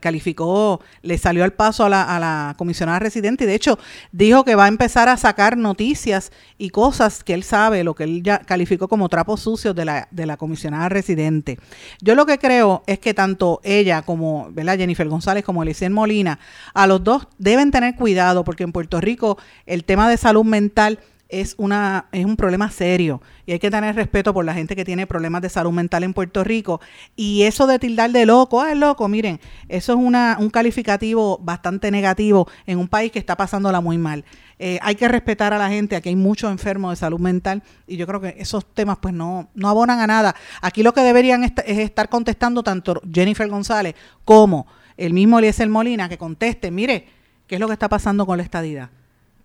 [0.00, 3.78] calificó, le salió al paso a la, comisionada residente y de hecho
[4.12, 8.04] dijo que va a empezar a sacar noticias y cosas que él sabe, lo que
[8.04, 11.58] él ya calificó como trapos sucios de la, comisionada residente.
[12.00, 14.50] Yo lo que creo es que tanto ella como.
[14.72, 16.38] Jennifer González como Elisien Molina,
[16.72, 20.98] a los dos deben tener cuidado porque en Puerto Rico el tema de salud mental
[21.32, 24.84] es, una, es un problema serio y hay que tener respeto por la gente que
[24.84, 26.80] tiene problemas de salud mental en Puerto Rico.
[27.16, 31.38] Y eso de tildar de loco, ah, es loco, miren, eso es una, un calificativo
[31.38, 34.24] bastante negativo en un país que está pasándola muy mal.
[34.58, 37.96] Eh, hay que respetar a la gente, aquí hay muchos enfermos de salud mental y
[37.96, 40.36] yo creo que esos temas pues no, no abonan a nada.
[40.60, 43.94] Aquí lo que deberían es estar contestando tanto Jennifer González
[44.26, 44.66] como
[44.98, 47.06] el mismo Eliezer Molina que conteste, mire,
[47.46, 48.90] ¿qué es lo que está pasando con la estadidad?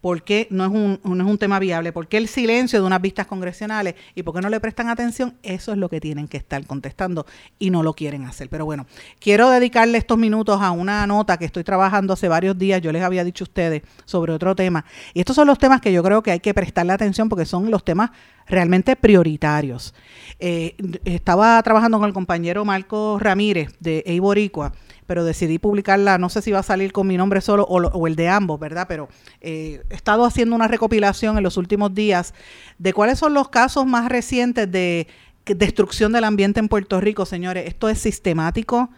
[0.02, 1.92] ¿Por qué no es, un, no es un tema viable?
[1.92, 3.96] ¿Por qué el silencio de unas vistas congresionales?
[4.16, 5.36] ¿Y por qué no le prestan atención?
[5.44, 7.26] Eso es lo que tienen que estar contestando
[7.58, 8.50] y no lo quieren hacer.
[8.50, 8.86] Pero bueno,
[9.20, 12.82] quiero dedicarle estos minutos a una nota que estoy trabajando hace varios días.
[12.82, 14.86] Yo les había dicho a ustedes sobre otro tema.
[15.14, 17.72] Y estos son los temas que yo creo que hay que prestarle atención porque son
[17.72, 18.12] los temas
[18.48, 19.94] realmente prioritarios.
[20.40, 24.74] Eh, estaba trabajando con el compañero Marco Ramírez de Eiboricua
[25.08, 28.15] pero decidí publicarla, no sé si va a salir con mi nombre solo o, el
[28.15, 28.86] de ambos, ¿verdad?
[28.88, 29.10] Pero
[29.41, 32.34] eh, he estado haciendo una recopilación en los últimos días
[32.78, 35.08] de cuáles son los casos más recientes de
[35.46, 37.65] destrucción del ambiente en Puerto Rico, señores.
[37.67, 38.89] Esto es sistemático.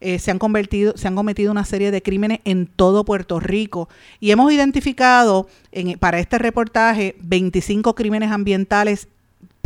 [0.00, 3.88] Eh, se han convertido, se han cometido una serie de crímenes en todo Puerto Rico
[4.20, 9.08] y hemos identificado en, para este reportaje 25 crímenes ambientales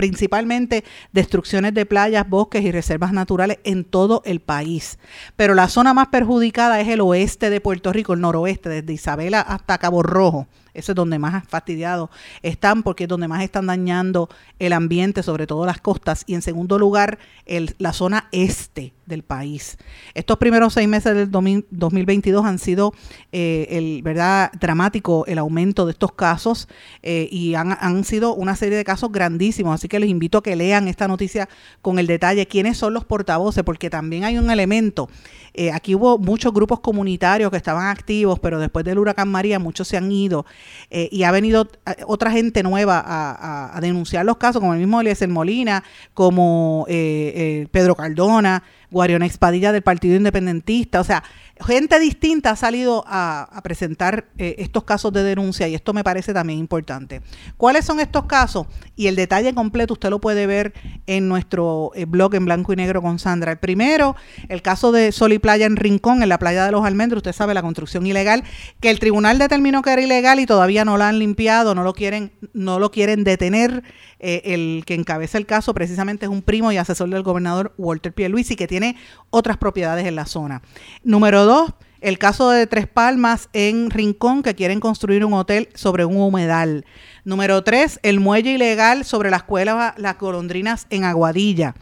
[0.03, 4.99] principalmente destrucciones de playas, bosques y reservas naturales en todo el país.
[5.37, 9.41] Pero la zona más perjudicada es el oeste de Puerto Rico, el noroeste, desde Isabela
[9.41, 10.49] hasta Cabo Rojo.
[10.75, 12.11] Ese es donde más fastidiados
[12.43, 16.25] están porque es donde más están dañando el ambiente, sobre todo las costas.
[16.27, 19.79] Y en segundo lugar, el, la zona este del país.
[20.15, 22.93] Estos primeros seis meses del 2022 han sido
[23.33, 24.53] eh, el, ¿verdad?
[24.61, 26.69] dramático el aumento de estos casos
[27.03, 29.75] eh, y han, han, sido una serie de casos grandísimos.
[29.75, 31.49] Así que les invito a que lean esta noticia
[31.81, 35.09] con el detalle, quiénes son los portavoces, porque también hay un elemento.
[35.55, 39.89] Eh, aquí hubo muchos grupos comunitarios que estaban activos, pero después del huracán María muchos
[39.89, 40.47] se han ido
[40.91, 41.69] y ha venido
[42.07, 45.83] otra gente nueva a, denunciar los casos, como el mismo Eliezer Molina,
[46.15, 48.63] como Pedro Cardona,
[48.93, 51.25] Guarion Expadilla del Partido Independentista, o sea,
[51.67, 56.35] gente distinta ha salido a, presentar eh, estos casos de denuncia y esto me parece
[56.35, 57.23] también importante.
[57.57, 58.67] ¿Cuáles son estos casos?
[58.97, 60.75] Y el detalle completo usted lo puede ver
[61.07, 63.53] en nuestro eh, blog en blanco y negro con Sandra.
[63.53, 64.17] El primero,
[64.49, 67.33] el caso de Sol y Playa en Rincón, en la playa de los Almendros, usted
[67.33, 68.45] sabe la construcción ilegal,
[68.81, 71.95] que el tribunal determinó que era ilegal y todavía no la han limpiado, no lo
[71.95, 73.83] quieren, no lo quieren detener.
[74.25, 78.13] Eh, el que encabeza el caso precisamente es un primo y asesor del gobernador Walter
[78.13, 78.97] Pierluisi, que tiene
[79.31, 80.63] otras propiedades en la zona.
[81.03, 86.05] Número dos, el caso de Tres Palmas en Rincón, que quieren construir un hotel sobre
[86.05, 86.85] un humedal.
[87.25, 91.75] Número tres, el muelle ilegal sobre la escuela Las Golondrinas en Aguadilla.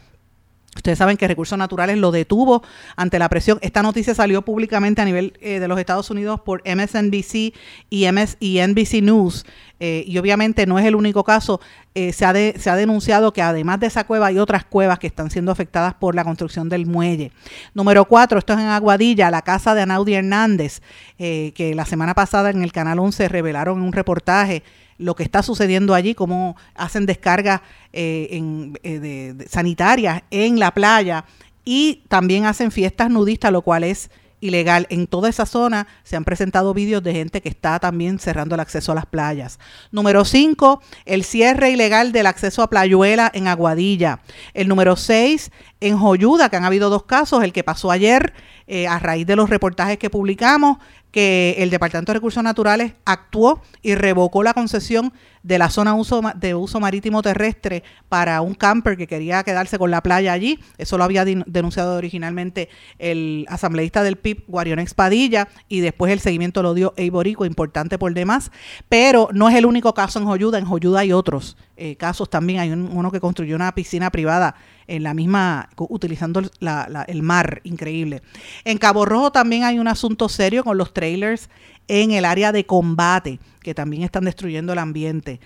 [0.76, 2.62] Ustedes saben que Recursos Naturales lo detuvo
[2.94, 3.58] ante la presión.
[3.60, 7.52] Esta noticia salió públicamente a nivel eh, de los Estados Unidos por MSNBC
[7.90, 9.44] y, MS y NBC News.
[9.80, 11.60] Eh, y obviamente no es el único caso.
[11.96, 15.50] Eh, se, ha denunciado que además de esa cueva hay otras cuevas que están siendo
[15.50, 17.32] afectadas por la construcción del muelle.
[17.74, 20.82] Número cuatro, esto es en Aguadilla, la casa de Anaudi Hernández,
[21.18, 24.62] que la semana pasada en el Canal 11 revelaron un reportaje
[25.00, 31.24] lo que está sucediendo allí, cómo hacen descargas eh, eh, sanitarias en la playa
[31.64, 34.10] y también hacen fiestas nudistas, lo cual es
[34.40, 34.86] ilegal.
[34.90, 38.60] En toda esa zona se han presentado vídeos de gente que está también cerrando el
[38.60, 39.58] acceso a las playas.
[39.90, 44.20] Número 5, el cierre ilegal del acceso a Playuela en Aguadilla.
[44.54, 48.32] El número 6, en Joyuda, que han habido dos casos, el que pasó ayer
[48.72, 50.78] eh, a raíz de los reportajes que publicamos,
[51.10, 55.96] que el Departamento de Recursos Naturales actuó y revocó la concesión de la zona
[56.36, 60.60] de uso marítimo terrestre para un camper que quería quedarse con la playa allí.
[60.78, 62.68] Eso lo había denunciado originalmente
[63.00, 68.14] el asambleísta del PIB, Guarionex Padilla, y después el seguimiento lo dio Eiborico, importante por
[68.14, 68.52] demás.
[68.88, 72.60] Pero no es el único caso en Joyuda, en Joyuda hay otros eh, casos también.
[72.60, 74.54] Hay uno que construyó una piscina privada
[74.86, 78.20] en la misma, utilizando el mar, increíble.
[78.64, 81.48] En Cabo Rojo también hay un asunto serio con los trailers
[81.88, 85.40] en el área de combate, que también están destruyendo el ambiente.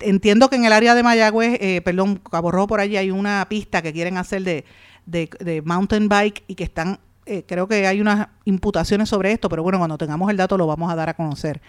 [0.00, 3.46] Entiendo que en el área de Mayagüez, eh, perdón, Cabo Rojo por allí hay una
[3.48, 4.64] pista que quieren hacer de,
[5.06, 9.62] de, mountain bike y que están eh, creo que hay unas imputaciones sobre esto, pero
[9.62, 11.60] bueno, cuando tengamos el dato lo vamos a dar a conocer.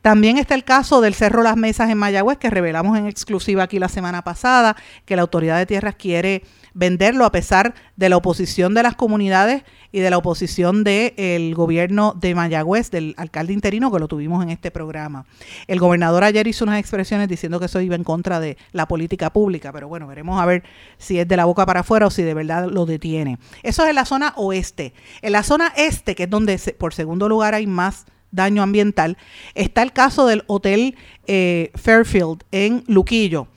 [0.00, 3.78] También está el caso del Cerro Las Mesas en Mayagüez, que revelamos en exclusiva aquí
[3.78, 8.74] la semana pasada, que la Autoridad de Tierras quiere venderlo a pesar de la oposición
[8.74, 13.98] de las comunidades y de la oposición del gobierno de Mayagüez, del alcalde interino que
[13.98, 15.26] lo tuvimos en este programa.
[15.66, 19.30] El gobernador ayer hizo unas expresiones diciendo que eso iba en contra de la política
[19.30, 20.62] pública, pero bueno, veremos a ver
[20.98, 23.38] si es de la boca para afuera o si de verdad lo detiene.
[23.62, 24.94] Eso es en la zona oeste.
[25.20, 29.18] En la zona este, que es donde por segundo lugar hay más daño ambiental,
[29.54, 33.48] está el caso del Hotel eh, Fairfield en Luquillo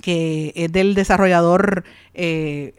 [0.00, 1.84] que es del desarrollador
[2.14, 2.74] eh,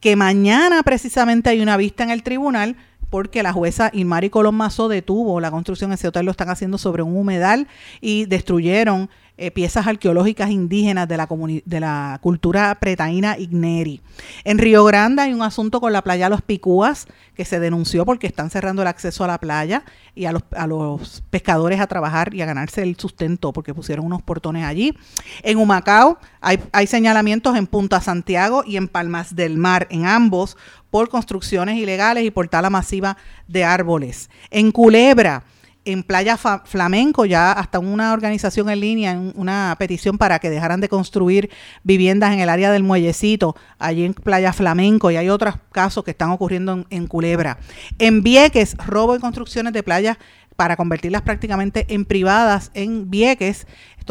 [0.00, 2.76] que mañana precisamente hay una vista en el tribunal
[3.10, 7.02] porque la jueza Inmari Colón Mazo detuvo la construcción, ese hotel lo están haciendo sobre
[7.02, 7.66] un humedal
[8.00, 9.10] y destruyeron
[9.42, 11.26] eh, piezas arqueológicas indígenas de la,
[11.64, 14.02] de la cultura pretaína igneri.
[14.44, 18.26] En Río Grande hay un asunto con la playa Los Picúas que se denunció porque
[18.26, 19.82] están cerrando el acceso a la playa
[20.14, 24.66] y a los, pescadores a trabajar y a ganarse el sustento porque pusieron unos portones
[24.66, 24.94] allí.
[25.42, 30.58] En Humacao hay señalamientos en Punta Santiago y en Palmas del Mar, en ambos
[30.90, 33.16] por construcciones ilegales y por tala masiva
[33.48, 34.28] de árboles.
[34.50, 35.44] En Culebra,
[35.84, 40.88] en Playa Flamenco, ya hasta una organización en línea, una petición para que dejaran de
[40.88, 41.50] construir
[41.82, 46.10] viviendas en el área del muellecito, allí en Playa Flamenco, y hay otros casos que
[46.10, 47.58] están ocurriendo en, Culebra.
[47.98, 50.18] En Vieques, robo y construcciones de playas
[50.56, 53.66] para convertirlas prácticamente en privadas en Vieques.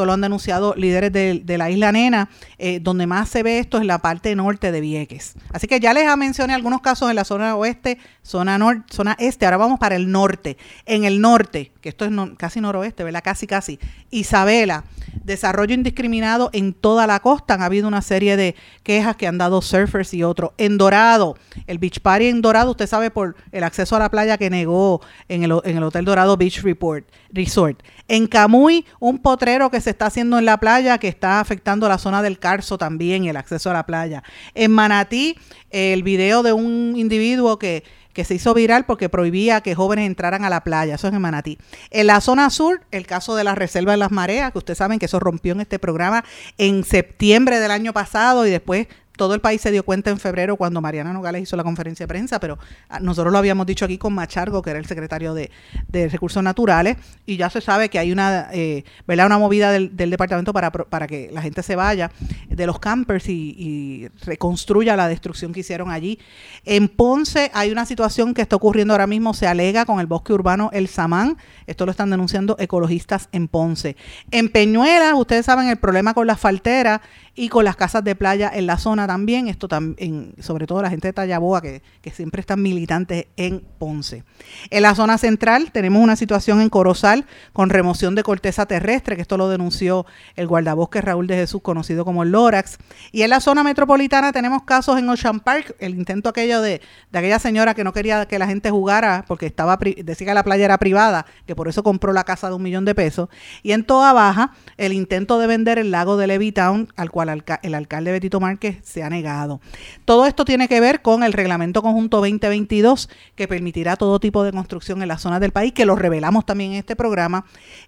[0.05, 2.29] Lo han denunciado líderes de, la isla Nena.
[2.57, 5.35] Eh, donde más se ve esto es la parte norte de Vieques.
[5.51, 9.45] Así que ya les mencioné algunos casos en la zona oeste, zona norte, zona este.
[9.45, 10.57] Ahora vamos para el norte.
[10.85, 13.21] En el norte, que esto es casi noroeste, ¿verdad?
[13.23, 13.79] Casi, casi.
[14.11, 14.83] Isabela,
[15.23, 17.53] desarrollo indiscriminado en toda la costa.
[17.53, 20.51] Han habido una serie de quejas que han dado surfers y otros.
[20.57, 21.37] En Dorado,
[21.67, 25.01] el Beach Party en Dorado, usted sabe por el acceso a la playa que negó
[25.27, 27.81] en el, en el Hotel Dorado Beach Report, Resort.
[28.09, 31.97] En Camuy, un potrero que se está haciendo en la playa que está afectando la
[31.97, 34.23] zona del Carso también, el acceso a la playa.
[34.53, 35.37] En Manatí,
[35.69, 37.83] el video de un individuo que
[38.13, 40.95] que se hizo viral porque prohibía que jóvenes entraran a la playa.
[40.95, 41.57] Eso es en Manatí.
[41.89, 44.99] En la zona sur, el caso de la Reserva de las Mareas, que ustedes saben
[44.99, 46.25] que eso rompió en este programa
[46.57, 48.87] en septiembre del año pasado y después
[49.19, 52.07] todo el país se dio cuenta en febrero cuando Mariana Nogales hizo la conferencia de
[52.07, 52.57] prensa, pero
[52.87, 55.51] ah, nosotros lo habíamos dicho aquí con Machargo, que era el secretario de,
[55.91, 56.95] Recursos Naturales,
[57.25, 59.25] y ya se sabe que hay una, eh, ¿verdad?
[59.25, 62.11] una movida del, departamento para, para, que la gente se vaya
[62.47, 66.17] de los campers y, reconstruya la destrucción que hicieron allí.
[66.63, 70.31] En Ponce hay una situación que está ocurriendo ahora mismo, se alega con el bosque
[70.31, 73.97] urbano El Samán, esto lo están denunciando ecologistas en Ponce.
[74.31, 77.01] En Peñuelas, ustedes saben el problema con las falteras
[77.35, 80.91] y con las casas de playa en la zona también, esto también, sobre todo la
[80.91, 81.81] gente de Tallaboa que,
[82.13, 84.23] siempre están militantes en Ponce.
[84.69, 89.23] En la zona central tenemos una situación en Corozal con remoción de corteza terrestre, que
[89.23, 90.05] esto lo denunció
[90.35, 92.77] el guardabosque Raúl de Jesús, conocido como el Lorax.
[93.11, 96.79] Y en la zona metropolitana tenemos casos en Ocean Park, el intento aquello de,
[97.11, 100.43] de aquella señora que no quería que la gente jugara porque estaba decía que la
[100.43, 103.29] playa era privada, que por eso compró la casa de un millón de pesos.
[103.63, 107.73] Y en Toda Baja, el intento de vender el lago de Levittown, al cual el
[107.73, 109.61] alcalde Betito Márquez se ha negado.
[110.05, 114.51] Todo esto tiene que ver con el Reglamento Conjunto 2022 que permitirá todo tipo de
[114.51, 117.45] construcción en las zonas del país, que lo revelamos también en este programa.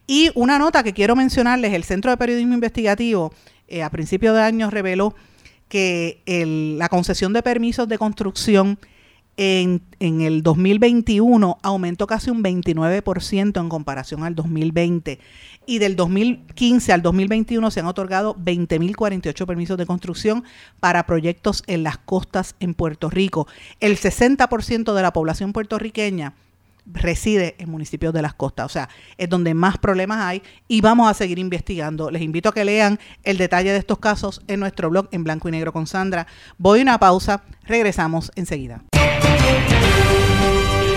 [0.08, 3.34] Y una nota que quiero mencionarles, el Centro de Periodismo Investigativo
[3.68, 5.16] eh, a principios de año reveló
[5.70, 6.22] que
[6.78, 8.78] la concesión de permisos de construcción
[9.38, 15.20] en, en, el 2021 aumentó casi un 29% en comparación al 2020
[15.66, 20.44] y del 2015 al 2021 se han otorgado 20.048 permisos de construcción
[20.80, 23.48] para proyectos en las costas en Puerto Rico.
[23.80, 26.34] El 60% de la población puertorriqueña
[26.86, 31.10] reside en municipios de las costas, o sea, es donde más problemas hay y vamos
[31.10, 32.10] a seguir investigando.
[32.10, 35.48] Les invito a que lean el detalle de estos casos en nuestro blog en blanco
[35.48, 36.28] y negro con Sandra.
[36.58, 38.82] Voy a una pausa, regresamos enseguida.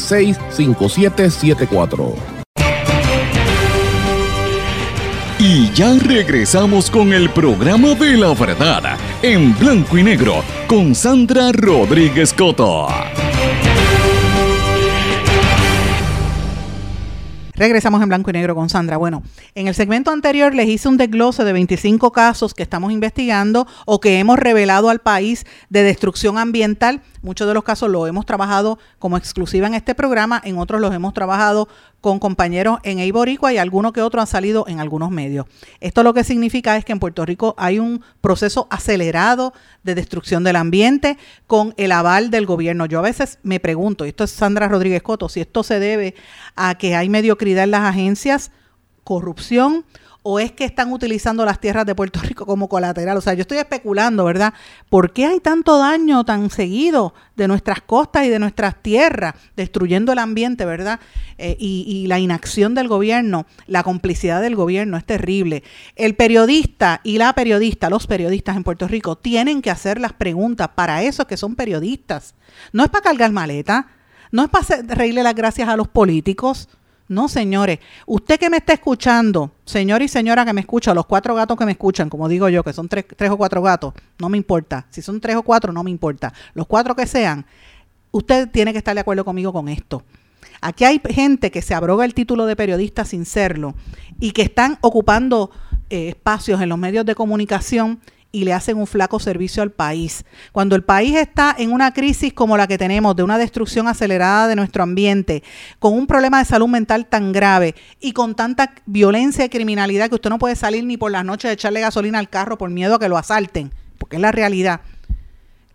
[0.00, 2.14] 939-336-5774.
[5.42, 11.50] Y ya regresamos con el programa de la verdad en blanco y negro con Sandra
[11.50, 12.88] Rodríguez Coto.
[17.60, 18.96] Regresamos en blanco y negro con Sandra.
[18.96, 19.22] Bueno,
[19.54, 24.00] en el segmento anterior les hice un desglose de 25 casos que estamos investigando o
[24.00, 27.02] que hemos revelado al país de destrucción ambiental.
[27.22, 30.94] Muchos de los casos los hemos trabajado como exclusiva en este programa, en otros los
[30.94, 31.68] hemos trabajado
[32.00, 35.44] con compañeros en Eiboricua y alguno que otro han salido en algunos medios.
[35.80, 39.52] Esto lo que significa es que en Puerto Rico hay un proceso acelerado
[39.82, 42.86] de destrucción del ambiente con el aval del gobierno.
[42.86, 46.14] Yo a veces me pregunto, y esto es Sandra Rodríguez Coto, si esto se debe
[46.56, 48.50] a que hay mediocridad en las agencias,
[49.04, 49.84] corrupción
[50.22, 53.16] o es que están utilizando las tierras de Puerto Rico como colateral.
[53.16, 54.52] O sea, yo estoy especulando, ¿verdad?
[54.88, 60.12] ¿Por qué hay tanto daño tan seguido de nuestras costas y de nuestras tierras, destruyendo
[60.12, 61.00] el ambiente, ¿verdad?
[61.38, 65.62] Eh, y, y la inacción del gobierno, la complicidad del gobierno es terrible.
[65.96, 70.68] El periodista y la periodista, los periodistas en Puerto Rico, tienen que hacer las preguntas
[70.74, 72.34] para eso que son periodistas.
[72.72, 73.88] No es para cargar maleta,
[74.32, 76.68] no es para reírle las gracias a los políticos
[77.10, 77.80] no, señores.
[78.06, 81.64] Usted que me está escuchando, señor y señora que me escucha, los cuatro gatos que
[81.64, 84.86] me escuchan, como digo yo, que son tres, o cuatro gatos, no me importa.
[84.90, 86.32] Si son tres o cuatro, no me importa.
[86.54, 87.44] Los cuatro que sean,
[88.12, 90.04] usted tiene que estar de acuerdo conmigo con esto.
[90.60, 93.74] Aquí hay gente que se abroga el título de periodista sin serlo
[94.20, 95.50] y que están ocupando
[95.88, 97.98] eh, espacios en los medios de comunicación
[98.32, 100.24] y le hacen un flaco servicio al país.
[100.52, 104.48] Cuando el país está en una crisis como la que tenemos, de una destrucción acelerada
[104.48, 105.42] de nuestro ambiente,
[105.78, 110.14] con un problema de salud mental tan grave y con tanta violencia y criminalidad que
[110.14, 112.94] usted no puede salir ni por las noches a echarle gasolina al carro por miedo
[112.94, 114.80] a que lo asalten, porque es la realidad.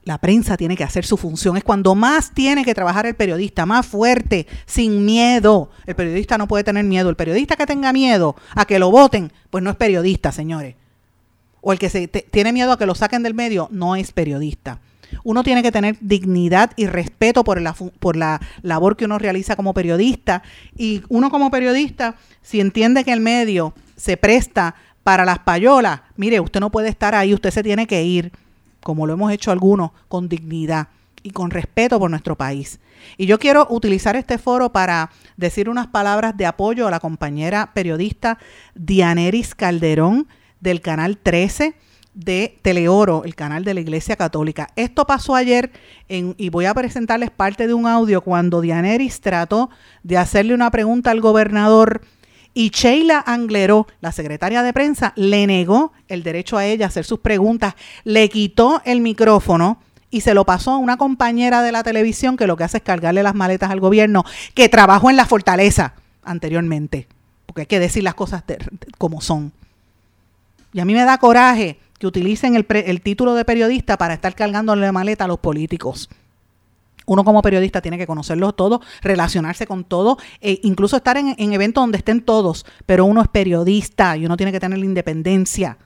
[0.03, 1.57] La prensa tiene que hacer su función.
[1.57, 5.71] Es cuando más tiene que trabajar el periodista, más fuerte, sin miedo.
[5.87, 7.09] El periodista no puede tener miedo.
[7.09, 10.75] El periodista que tenga miedo a que lo voten, pues no es periodista, señores
[11.67, 14.77] o el que se tiene miedo a que lo saquen del medio no es periodista.
[15.23, 19.55] Uno tiene que tener dignidad y respeto por la, por la labor que uno realiza
[19.55, 20.43] como periodista.
[20.77, 26.39] Y uno como periodista, si entiende que el medio se presta para las payolas, mire,
[26.39, 28.31] usted no puede estar ahí, usted se tiene que ir,
[28.83, 30.89] como lo hemos hecho algunos, con dignidad
[31.23, 32.79] y con respeto por nuestro país.
[33.17, 37.71] Y yo quiero utilizar este foro para decir unas palabras de apoyo a la compañera
[37.73, 38.37] periodista
[38.75, 40.27] Dianeris Calderón,
[40.59, 41.75] del canal 13
[42.13, 44.69] de Teleoro, el canal de la Iglesia Católica.
[44.75, 45.71] Esto pasó ayer
[46.07, 49.69] y voy a presentarles parte de un audio cuando Dianeris trató
[50.03, 52.01] de hacerle una pregunta al gobernador
[52.57, 57.03] y Sheila Angleró, la secretaria de prensa, le negó el derecho a ella a hacer
[57.03, 57.75] sus preguntas,
[58.05, 62.47] le quitó el micrófono y se lo pasó a una compañera de la televisión que
[62.47, 67.09] lo que hace es cargarle las maletas al gobierno, que trabajó en la fortaleza anteriormente,
[67.45, 68.45] porque hay que decir las cosas
[68.97, 69.51] como son.
[70.75, 74.35] Y a mí me da coraje que utilicen el, el título de periodista para estar
[74.35, 76.09] cargándole la maleta a los políticos.
[77.05, 81.81] Uno como periodista tiene que conocerlos todos, relacionarse con todos, e incluso estar en, eventos
[81.81, 85.77] donde estén todos, pero uno es periodista y uno tiene que tener la independencia.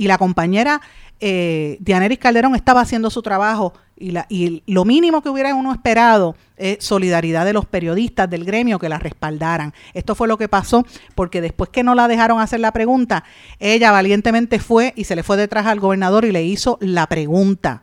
[0.00, 0.80] Y la compañera
[1.20, 6.36] eh, Dianeris Calderón estaba haciendo su trabajo y, y lo mínimo que hubiera uno esperado
[6.56, 9.74] es solidaridad de los periodistas del gremio que la respaldaran.
[9.92, 13.24] Esto fue lo que pasó porque después que no la dejaron hacer la pregunta,
[13.58, 17.82] ella valientemente fue y se le fue detrás al gobernador y le hizo la pregunta.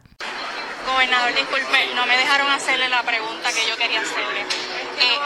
[0.88, 4.42] Gobernador, disculpe, no me dejaron hacerle la pregunta que yo quería hacerle.
[4.42, 5.18] Eh,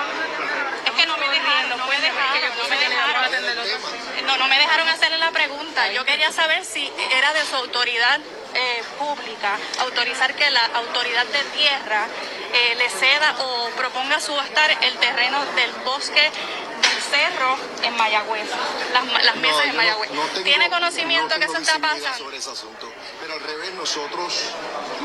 [0.87, 4.27] es que no me dejaron, no me dejaron, no me dejaron.
[4.27, 5.31] No, no me dejaron hacerle la
[5.71, 5.91] pregunta.
[5.93, 8.19] Yo quería saber si era de su autoridad
[8.53, 12.07] eh, pública autorizar que la autoridad de tierra
[12.53, 16.21] eh, le ceda o proponga subastar el terreno del bosque
[16.81, 18.49] del cerro en Mayagüez,
[18.93, 20.09] las, las mesas en Mayagüez.
[20.43, 22.17] ¿Tiene conocimiento que eso está pasando?
[22.17, 22.91] Sobre ese asunto.
[23.31, 24.33] Pero al revés, nosotros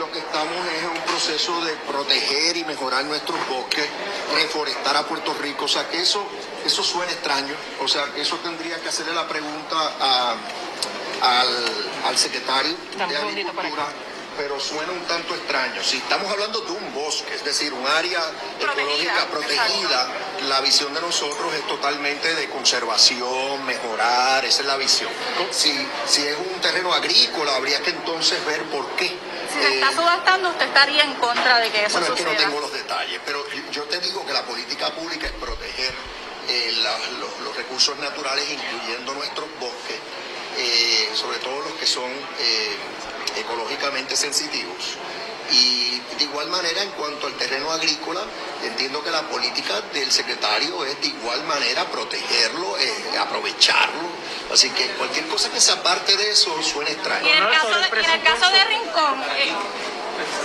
[0.00, 3.86] lo que estamos es en un proceso de proteger y mejorar nuestros bosques,
[4.34, 5.66] reforestar a Puerto Rico.
[5.66, 6.26] O sea que eso,
[6.64, 7.54] eso suena extraño.
[7.82, 10.36] O sea que eso tendría que hacerle la pregunta a
[11.22, 13.86] al, secretario de Agricultura,
[14.36, 15.82] pero suena un tanto extraño.
[15.82, 18.20] Si estamos hablando de un bosque, es decir, un área
[18.60, 20.08] ecológica protegida,
[20.48, 25.10] la visión de nosotros es totalmente de conservación, mejorar, esa es la visión.
[25.50, 25.72] Si,
[26.06, 29.08] si es un terreno agrícola, habría que entonces ver por qué.
[29.52, 32.32] Si se está eh, subastando, usted estaría en contra de que eso bueno, suceda.
[32.32, 35.32] Es que no tengo los detalles, pero yo te digo que la política pública es
[35.32, 35.94] proteger
[36.48, 36.72] eh,
[37.42, 39.96] los recursos naturales, incluyendo nuestros bosques
[40.58, 42.76] eh, sobre todo los que son eh,
[43.36, 44.96] ecológicamente sensitivos.
[45.52, 48.20] Y de igual manera, en cuanto al terreno agrícola,
[48.64, 54.08] entiendo que la política del secretario es de igual manera protegerlo, eh, aprovecharlo.
[54.52, 57.26] Así que cualquier cosa que sea parte de eso suena extraño.
[57.26, 57.50] Y en el
[58.22, 59.20] caso de, Rincón.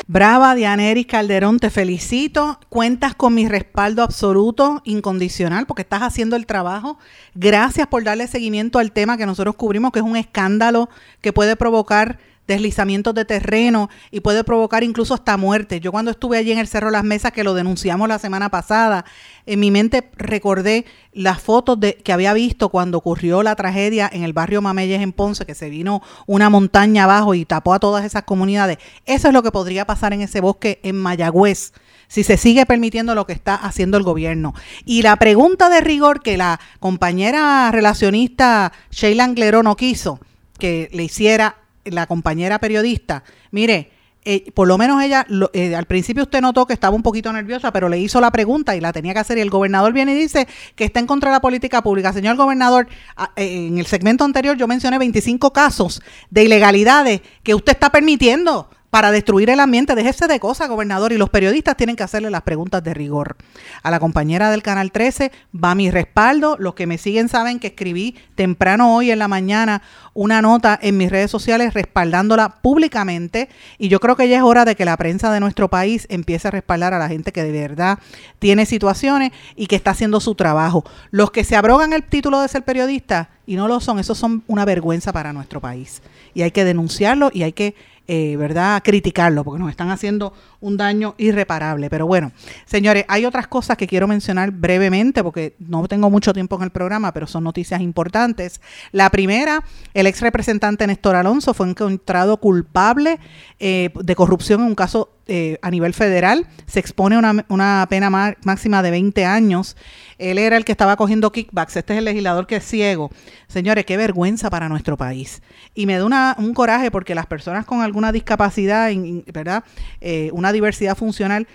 [0.07, 2.59] Brava, Dianeris Calderón, te felicito.
[2.69, 6.99] Cuentas con mi respaldo absoluto, incondicional, porque estás haciendo el trabajo.
[7.33, 10.89] Gracias por darle seguimiento al tema que nosotros cubrimos, que es un escándalo
[11.21, 12.19] que puede provocar
[12.51, 15.79] deslizamientos de terreno y puede provocar incluso hasta muerte.
[15.79, 19.05] Yo cuando estuve allí en el Cerro Las Mesas, que lo denunciamos la semana pasada,
[19.45, 24.23] en mi mente recordé las fotos de, que había visto cuando ocurrió la tragedia en
[24.23, 28.05] el barrio Mameyes en Ponce, que se vino una montaña abajo y tapó a todas
[28.05, 28.77] esas comunidades.
[29.05, 31.71] Eso es lo que podría pasar en ese bosque en Mayagüez
[32.07, 34.53] si se sigue permitiendo lo que está haciendo el gobierno.
[34.83, 40.19] Y la pregunta de rigor que la compañera relacionista Sheila Angleró no quiso
[40.59, 43.91] que le hiciera la compañera periodista, mire,
[44.23, 47.73] eh, por lo menos ella, eh, al principio usted notó que estaba un poquito nerviosa,
[47.73, 50.15] pero le hizo la pregunta y la tenía que hacer y el gobernador viene y
[50.15, 52.13] dice que está en contra de la política pública.
[52.13, 52.87] Señor gobernador,
[53.35, 58.69] eh, en el segmento anterior yo mencioné 25 casos de ilegalidades que usted está permitiendo
[58.91, 59.95] para destruir el ambiente.
[59.95, 63.37] Déjese de cosas, gobernador, y los periodistas tienen que hacerle las preguntas de rigor.
[63.81, 66.57] A la compañera del Canal 13 va mi respaldo.
[66.59, 69.81] Los que me siguen saben que escribí temprano hoy en la mañana
[70.13, 74.65] una nota en mis redes sociales respaldándola públicamente y yo creo que ya es hora
[74.65, 77.51] de que la prensa de nuestro país empiece a respaldar a la gente que de
[77.51, 77.97] verdad
[78.39, 80.83] tiene situaciones y que está haciendo su trabajo.
[81.11, 84.43] Los que se abrogan el título de ser periodista y no lo son, esos son
[84.47, 86.01] una vergüenza para nuestro país
[86.33, 87.75] y hay que denunciarlo y hay que
[88.07, 91.89] eh, ¿verdad?, criticarlo, porque nos están haciendo un daño irreparable.
[91.89, 92.31] Pero bueno,
[92.65, 96.69] señores, hay otras cosas que quiero mencionar brevemente, porque no tengo mucho tiempo en el
[96.69, 98.61] programa, pero son noticias importantes.
[98.91, 103.19] La primera, el ex representante Néstor Alonso fue encontrado culpable
[103.59, 106.47] eh, de corrupción en un caso eh, a nivel federal.
[106.65, 109.77] Se expone una, una pena máxima de 20 años.
[110.17, 111.77] Él era el que estaba cogiendo kickbacks.
[111.77, 113.09] Este es el legislador que es ciego.
[113.47, 115.41] Señores, qué vergüenza para nuestro país.
[115.73, 118.91] Y me da un coraje porque las personas con alguna discapacidad,
[119.31, 119.63] ¿verdad?
[119.99, 121.47] Eh, una diversidad funcional,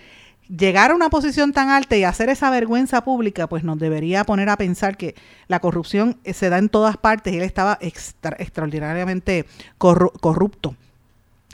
[0.49, 4.49] llegar a una posición tan alta y hacer esa vergüenza pública, pues nos debería poner
[4.49, 5.15] a pensar que
[5.49, 9.47] la corrupción eh, se da en todas partes y él estaba extraordinariamente
[9.79, 10.77] corrupto.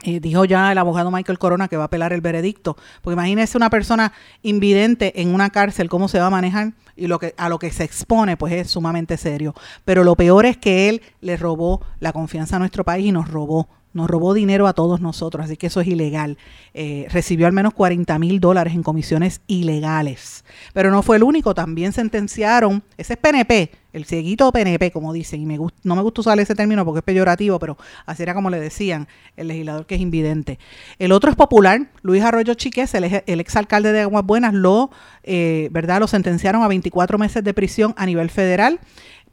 [0.05, 2.75] Eh, dijo ya el abogado Michael Corona que va a apelar el veredicto.
[3.01, 7.19] Porque imagínese una persona invidente en una cárcel, cómo se va a manejar y lo
[7.19, 9.55] que, a lo que se expone, pues es sumamente serio.
[9.85, 13.29] Pero lo peor es que él le robó la confianza a nuestro país y nos
[13.29, 16.37] robó nos robó dinero a todos nosotros, así que eso es ilegal.
[16.73, 20.43] Eh, recibió al menos 40 mil dólares en comisiones ilegales.
[20.73, 25.41] Pero no fue el único, también sentenciaron, ese es PNP, el cieguito PNP, como dicen,
[25.41, 28.49] y me no me gusta usar ese término porque es peyorativo, pero así era como
[28.49, 30.57] le decían el legislador que es invidente.
[30.97, 34.89] El otro es popular, Luis Arroyo Chiques, el, el exalcalde de Aguas Buenas, lo,
[35.21, 35.99] eh, ¿verdad?
[35.99, 38.79] lo sentenciaron a 24 meses de prisión a nivel federal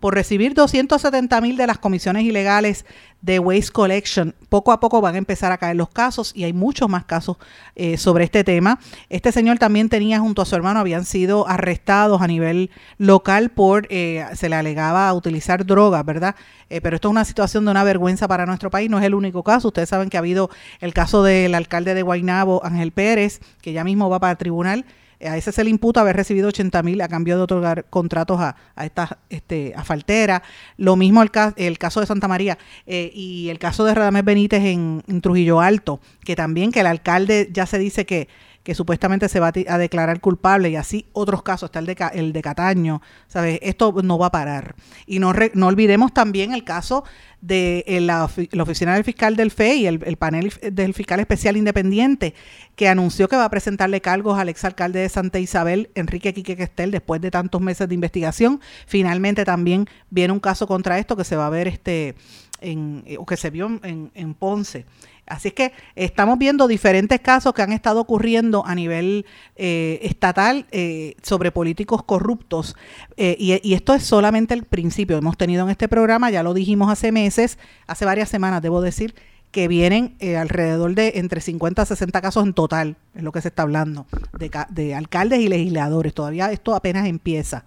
[0.00, 2.86] por recibir 270 mil de las comisiones ilegales
[3.20, 4.34] de Waste Collection.
[4.48, 7.36] Poco a poco van a empezar a caer los casos y hay muchos más casos
[7.76, 8.80] eh, sobre este tema.
[9.10, 13.86] Este señor también tenía junto a su hermano, habían sido arrestados a nivel local por,
[13.90, 16.34] eh, se le alegaba utilizar drogas, ¿verdad?
[16.70, 19.14] Eh, pero esto es una situación de una vergüenza para nuestro país, no es el
[19.14, 19.68] único caso.
[19.68, 23.84] Ustedes saben que ha habido el caso del alcalde de Guaynabo, Ángel Pérez, que ya
[23.84, 24.86] mismo va para el tribunal
[25.22, 28.56] a ese se le imputa haber recibido 80 mil a cambio de otorgar contratos a,
[28.74, 30.42] a estas este, a
[30.76, 34.62] Lo mismo el, el caso de Santa María eh, y el caso de Radamés Benítez
[34.64, 38.28] en, Trujillo Alto, que también que el alcalde ya se dice que
[38.62, 42.32] que supuestamente se va a, declarar culpable y así otros casos, está el de, el
[42.32, 43.58] de Cataño, ¿sabes?
[43.62, 44.74] Esto no va a parar.
[45.06, 47.04] Y no, no olvidemos también el caso
[47.40, 52.34] de eh, la, oficina del fiscal del FE y el, panel del fiscal especial independiente,
[52.76, 56.90] que anunció que va a presentarle cargos al exalcalde de Santa Isabel, Enrique Quique Questel,
[56.90, 58.60] después de tantos meses de investigación.
[58.86, 62.14] Finalmente también viene un caso contra esto que se va a ver este
[62.60, 64.84] en, o que se vio en, en Ponce.
[65.30, 69.24] Así es que estamos viendo diferentes casos que han estado ocurriendo a nivel
[69.54, 72.74] eh, estatal eh, sobre políticos corruptos.
[73.16, 75.16] Eh, y, y, esto es solamente el principio.
[75.16, 79.14] Hemos tenido en este programa, ya lo dijimos hace meses, hace varias semanas, debo decir,
[79.50, 83.40] que vienen eh, alrededor de entre 50 a 60 casos en total, es lo que
[83.40, 84.06] se está hablando,
[84.38, 86.14] de, de, alcaldes y legisladores.
[86.14, 87.64] Todavía esto apenas empieza.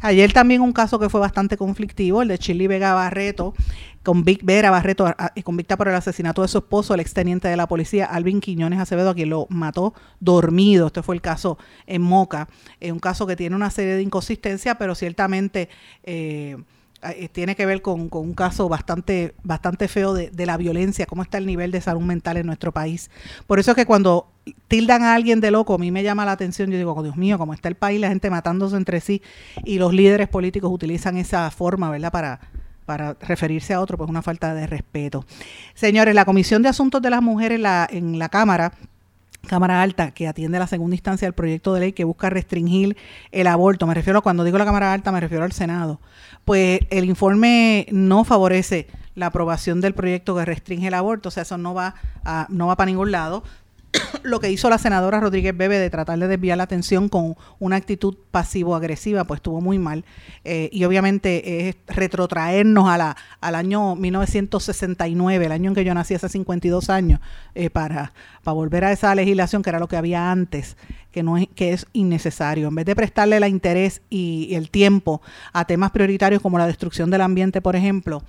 [0.00, 3.54] Ayer también un caso que fue bastante conflictivo, el de Chili Vega Barreto,
[4.04, 5.12] con Vera Barreto,
[5.44, 9.10] convicta por el asesinato de su esposo, el exteniente de la policía, Alvin Quiñones Acevedo,
[9.10, 10.88] a quien lo mató dormido.
[10.88, 11.56] Este fue el caso
[11.86, 12.48] en Moca.
[12.80, 15.68] Es un caso que tiene una serie de inconsistencias, pero ciertamente...
[16.02, 16.56] Eh, eh,
[17.32, 21.46] tiene que ver con, un caso bastante, bastante feo de, la violencia, cómo está el
[21.46, 23.10] nivel de salud mental en nuestro país.
[23.46, 24.28] Por eso es que cuando
[24.68, 27.16] tildan a alguien de loco, a mí me llama la atención, yo digo, oh, Dios
[27.16, 29.22] mío, cómo está el país, la gente matándose entre sí
[29.64, 32.12] y los líderes políticos utilizan esa forma, ¿verdad?
[32.12, 32.40] Para,
[32.86, 35.24] para referirse a otro, pues una falta de respeto.
[35.74, 38.72] Señores, la Comisión de Asuntos de las Mujeres en la Cámara
[39.46, 42.96] Cámara Alta que atiende la segunda instancia del proyecto de ley que busca restringir
[43.32, 43.86] el aborto.
[43.86, 46.00] Me refiero, cuando digo la Cámara Alta, me refiero al Senado.
[46.44, 51.44] Pues el informe no favorece la aprobación del proyecto que restringe el aborto, o sea,
[51.44, 53.44] eso no va, a, no va para ningún lado.
[54.22, 57.76] lo que hizo la senadora Rodríguez Bebe de tratar de desviar la atención con una
[57.76, 60.04] actitud pasivo-agresiva, pues estuvo muy mal.
[60.44, 65.94] Eh, y obviamente es retrotraernos a la, al año 1969, el año en que yo
[65.94, 67.20] nací hace 52 años,
[67.54, 70.76] eh, para, para volver a esa legislación que era lo que había antes,
[71.10, 72.68] que, no es, que es innecesario.
[72.68, 75.22] En vez de prestarle el interés y el tiempo
[75.52, 78.22] a temas prioritarios como la destrucción del ambiente, por ejemplo,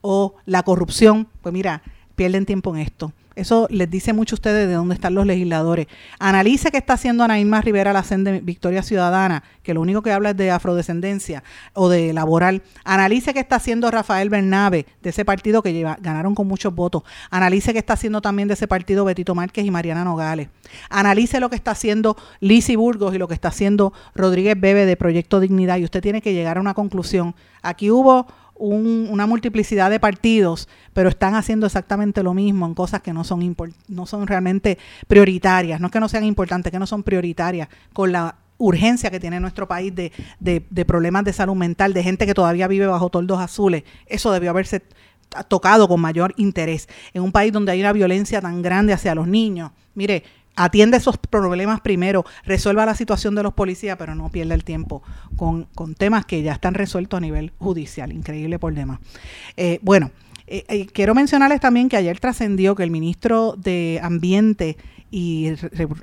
[0.00, 1.82] o la corrupción, pues mira,
[2.16, 3.12] pierden tiempo en esto.
[3.34, 5.86] Eso les dice mucho a ustedes de dónde están los legisladores.
[6.18, 10.12] Analice qué está haciendo Ana Irma Rivera la de Victoria Ciudadana, que lo único que
[10.12, 12.62] habla es de afrodescendencia o de laboral.
[12.84, 17.02] Analice qué está haciendo Rafael Bernabe de ese partido que ganaron con muchos votos.
[17.30, 20.48] Analice qué está haciendo también de ese partido Betito Márquez y Mariana Nogales.
[20.90, 24.96] Analice lo que está haciendo Lisi Burgos y lo que está haciendo Rodríguez Bebe de
[24.96, 25.78] Proyecto Dignidad.
[25.78, 27.34] Y usted tiene que llegar a una conclusión.
[27.62, 33.12] Aquí hubo una multiplicidad de partidos, pero están haciendo exactamente lo mismo en cosas que
[33.12, 33.56] no son,
[33.88, 34.78] no son realmente
[35.08, 39.18] prioritarias, no es que no sean importantes, que no son prioritarias, con la urgencia que
[39.18, 43.10] tiene nuestro país de, de, problemas de salud mental, de gente que todavía vive bajo
[43.10, 43.82] toldos azules.
[44.06, 44.82] Eso debió haberse
[45.48, 46.88] tocado con mayor interés.
[47.12, 49.72] En un país donde hay una violencia tan grande hacia los niños.
[49.94, 50.22] Mire,
[50.56, 55.02] atiende esos problemas primero, resuelva la situación de los policías, pero no pierda el tiempo
[55.36, 58.12] con, temas que ya están resueltos a nivel judicial.
[58.12, 59.00] Increíble por demás.
[59.56, 60.10] Eh, bueno,
[60.46, 64.76] eh, eh, quiero mencionarles también que ayer trascendió que el ministro de Ambiente
[65.12, 65.52] y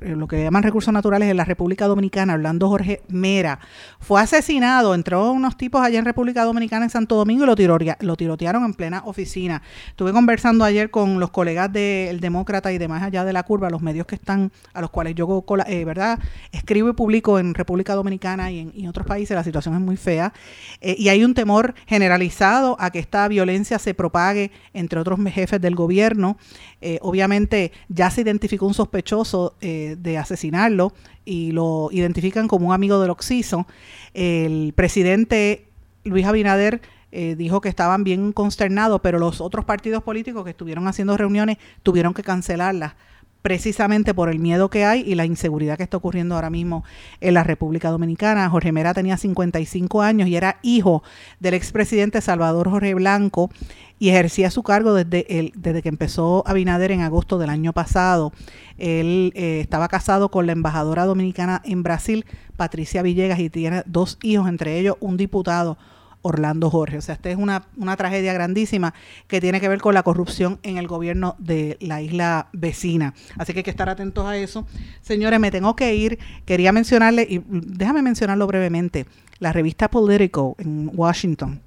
[0.02, 3.58] lo que llaman recursos naturales en la República Dominicana, Orlando Jorge Mera,
[3.98, 8.16] fue asesinado, entró unos tipos allá en República Dominicana en Santo Domingo y lo, lo
[8.16, 9.62] tirotearon en plena oficina.
[9.88, 13.82] Estuve conversando ayer con los colegas del Demócrata y demás allá de la curva, los
[13.82, 16.20] medios que están, a los cuales yo eh, ¿verdad?
[16.52, 20.32] escribo y publico en República Dominicana y en, otros países, la situación es muy fea,
[20.80, 25.60] eh, y hay un temor generalizado a que esta violencia se propague entre otros jefes
[25.60, 26.36] del gobierno.
[26.82, 30.92] Eh, obviamente ya se identificó un sospechoso eh, de asesinarlo
[31.24, 33.66] y lo identifican como un amigo del Oxiso.
[34.14, 35.66] El presidente
[36.04, 36.80] Luis Abinader
[37.12, 41.58] eh, dijo que estaban bien consternados, pero los otros partidos políticos que estuvieron haciendo reuniones
[41.82, 42.94] tuvieron que cancelarlas
[43.42, 46.84] precisamente por el miedo que hay y la inseguridad que está ocurriendo ahora mismo
[47.20, 48.48] en la República Dominicana.
[48.50, 51.02] Jorge Mera tenía 55 años y era hijo
[51.38, 53.50] del expresidente Salvador Jorge Blanco
[53.98, 58.32] y ejercía su cargo desde, el, desde que empezó Abinader en agosto del año pasado.
[58.78, 62.24] Él eh, estaba casado con la embajadora dominicana en Brasil,
[62.56, 65.76] Patricia Villegas, y tiene dos hijos, entre ellos un diputado,
[66.22, 66.98] Orlando Jorge.
[66.98, 68.94] O sea, esta es una, una, tragedia grandísima
[69.26, 73.14] que tiene que ver con la corrupción en el gobierno de la isla vecina.
[73.38, 74.66] Así que hay que estar atentos a eso.
[75.00, 76.18] Señores, me tengo que ir.
[76.44, 79.06] Quería mencionarle, y déjame mencionarlo brevemente,
[79.38, 81.60] la revista Politico en Washington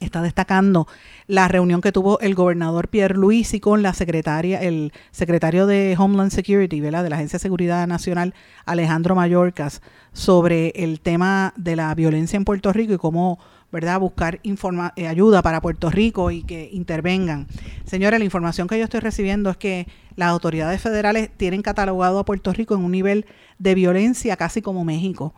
[0.00, 0.86] está destacando
[1.26, 6.30] la reunión que tuvo el gobernador Pierre Luisi con la secretaria, el secretario de Homeland
[6.30, 7.02] Security, ¿verdad?
[7.02, 8.34] de la Agencia de Seguridad Nacional,
[8.64, 9.82] Alejandro Mayorkas,
[10.12, 13.38] sobre el tema de la violencia en Puerto Rico y cómo
[13.70, 14.00] ¿verdad?
[14.00, 17.46] buscar informa eh, ayuda para Puerto Rico y que intervengan.
[17.84, 22.24] Señores, la información que yo estoy recibiendo es que las autoridades federales tienen catalogado a
[22.24, 23.26] Puerto Rico en un nivel
[23.58, 25.34] de violencia casi como México.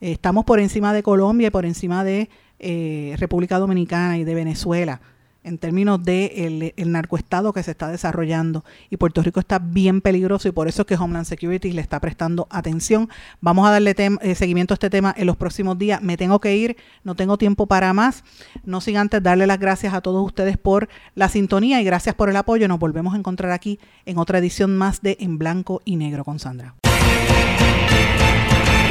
[0.00, 5.00] estamos por encima de Colombia y por encima de eh, República Dominicana y de Venezuela
[5.44, 10.48] en términos de el, narcoestado que se está desarrollando y Puerto Rico está bien peligroso
[10.48, 13.08] y por eso es que Homeland Security le está prestando atención.
[13.40, 16.02] Vamos a darle eh, seguimiento a este tema en los próximos días.
[16.02, 18.24] Me tengo que ir, no tengo tiempo para más.
[18.64, 22.28] No sin antes darle las gracias a todos ustedes por la sintonía y gracias por
[22.28, 22.66] el apoyo.
[22.66, 26.38] Nos volvemos a encontrar aquí en otra edición más de En Blanco y Negro con
[26.38, 26.74] Sandra.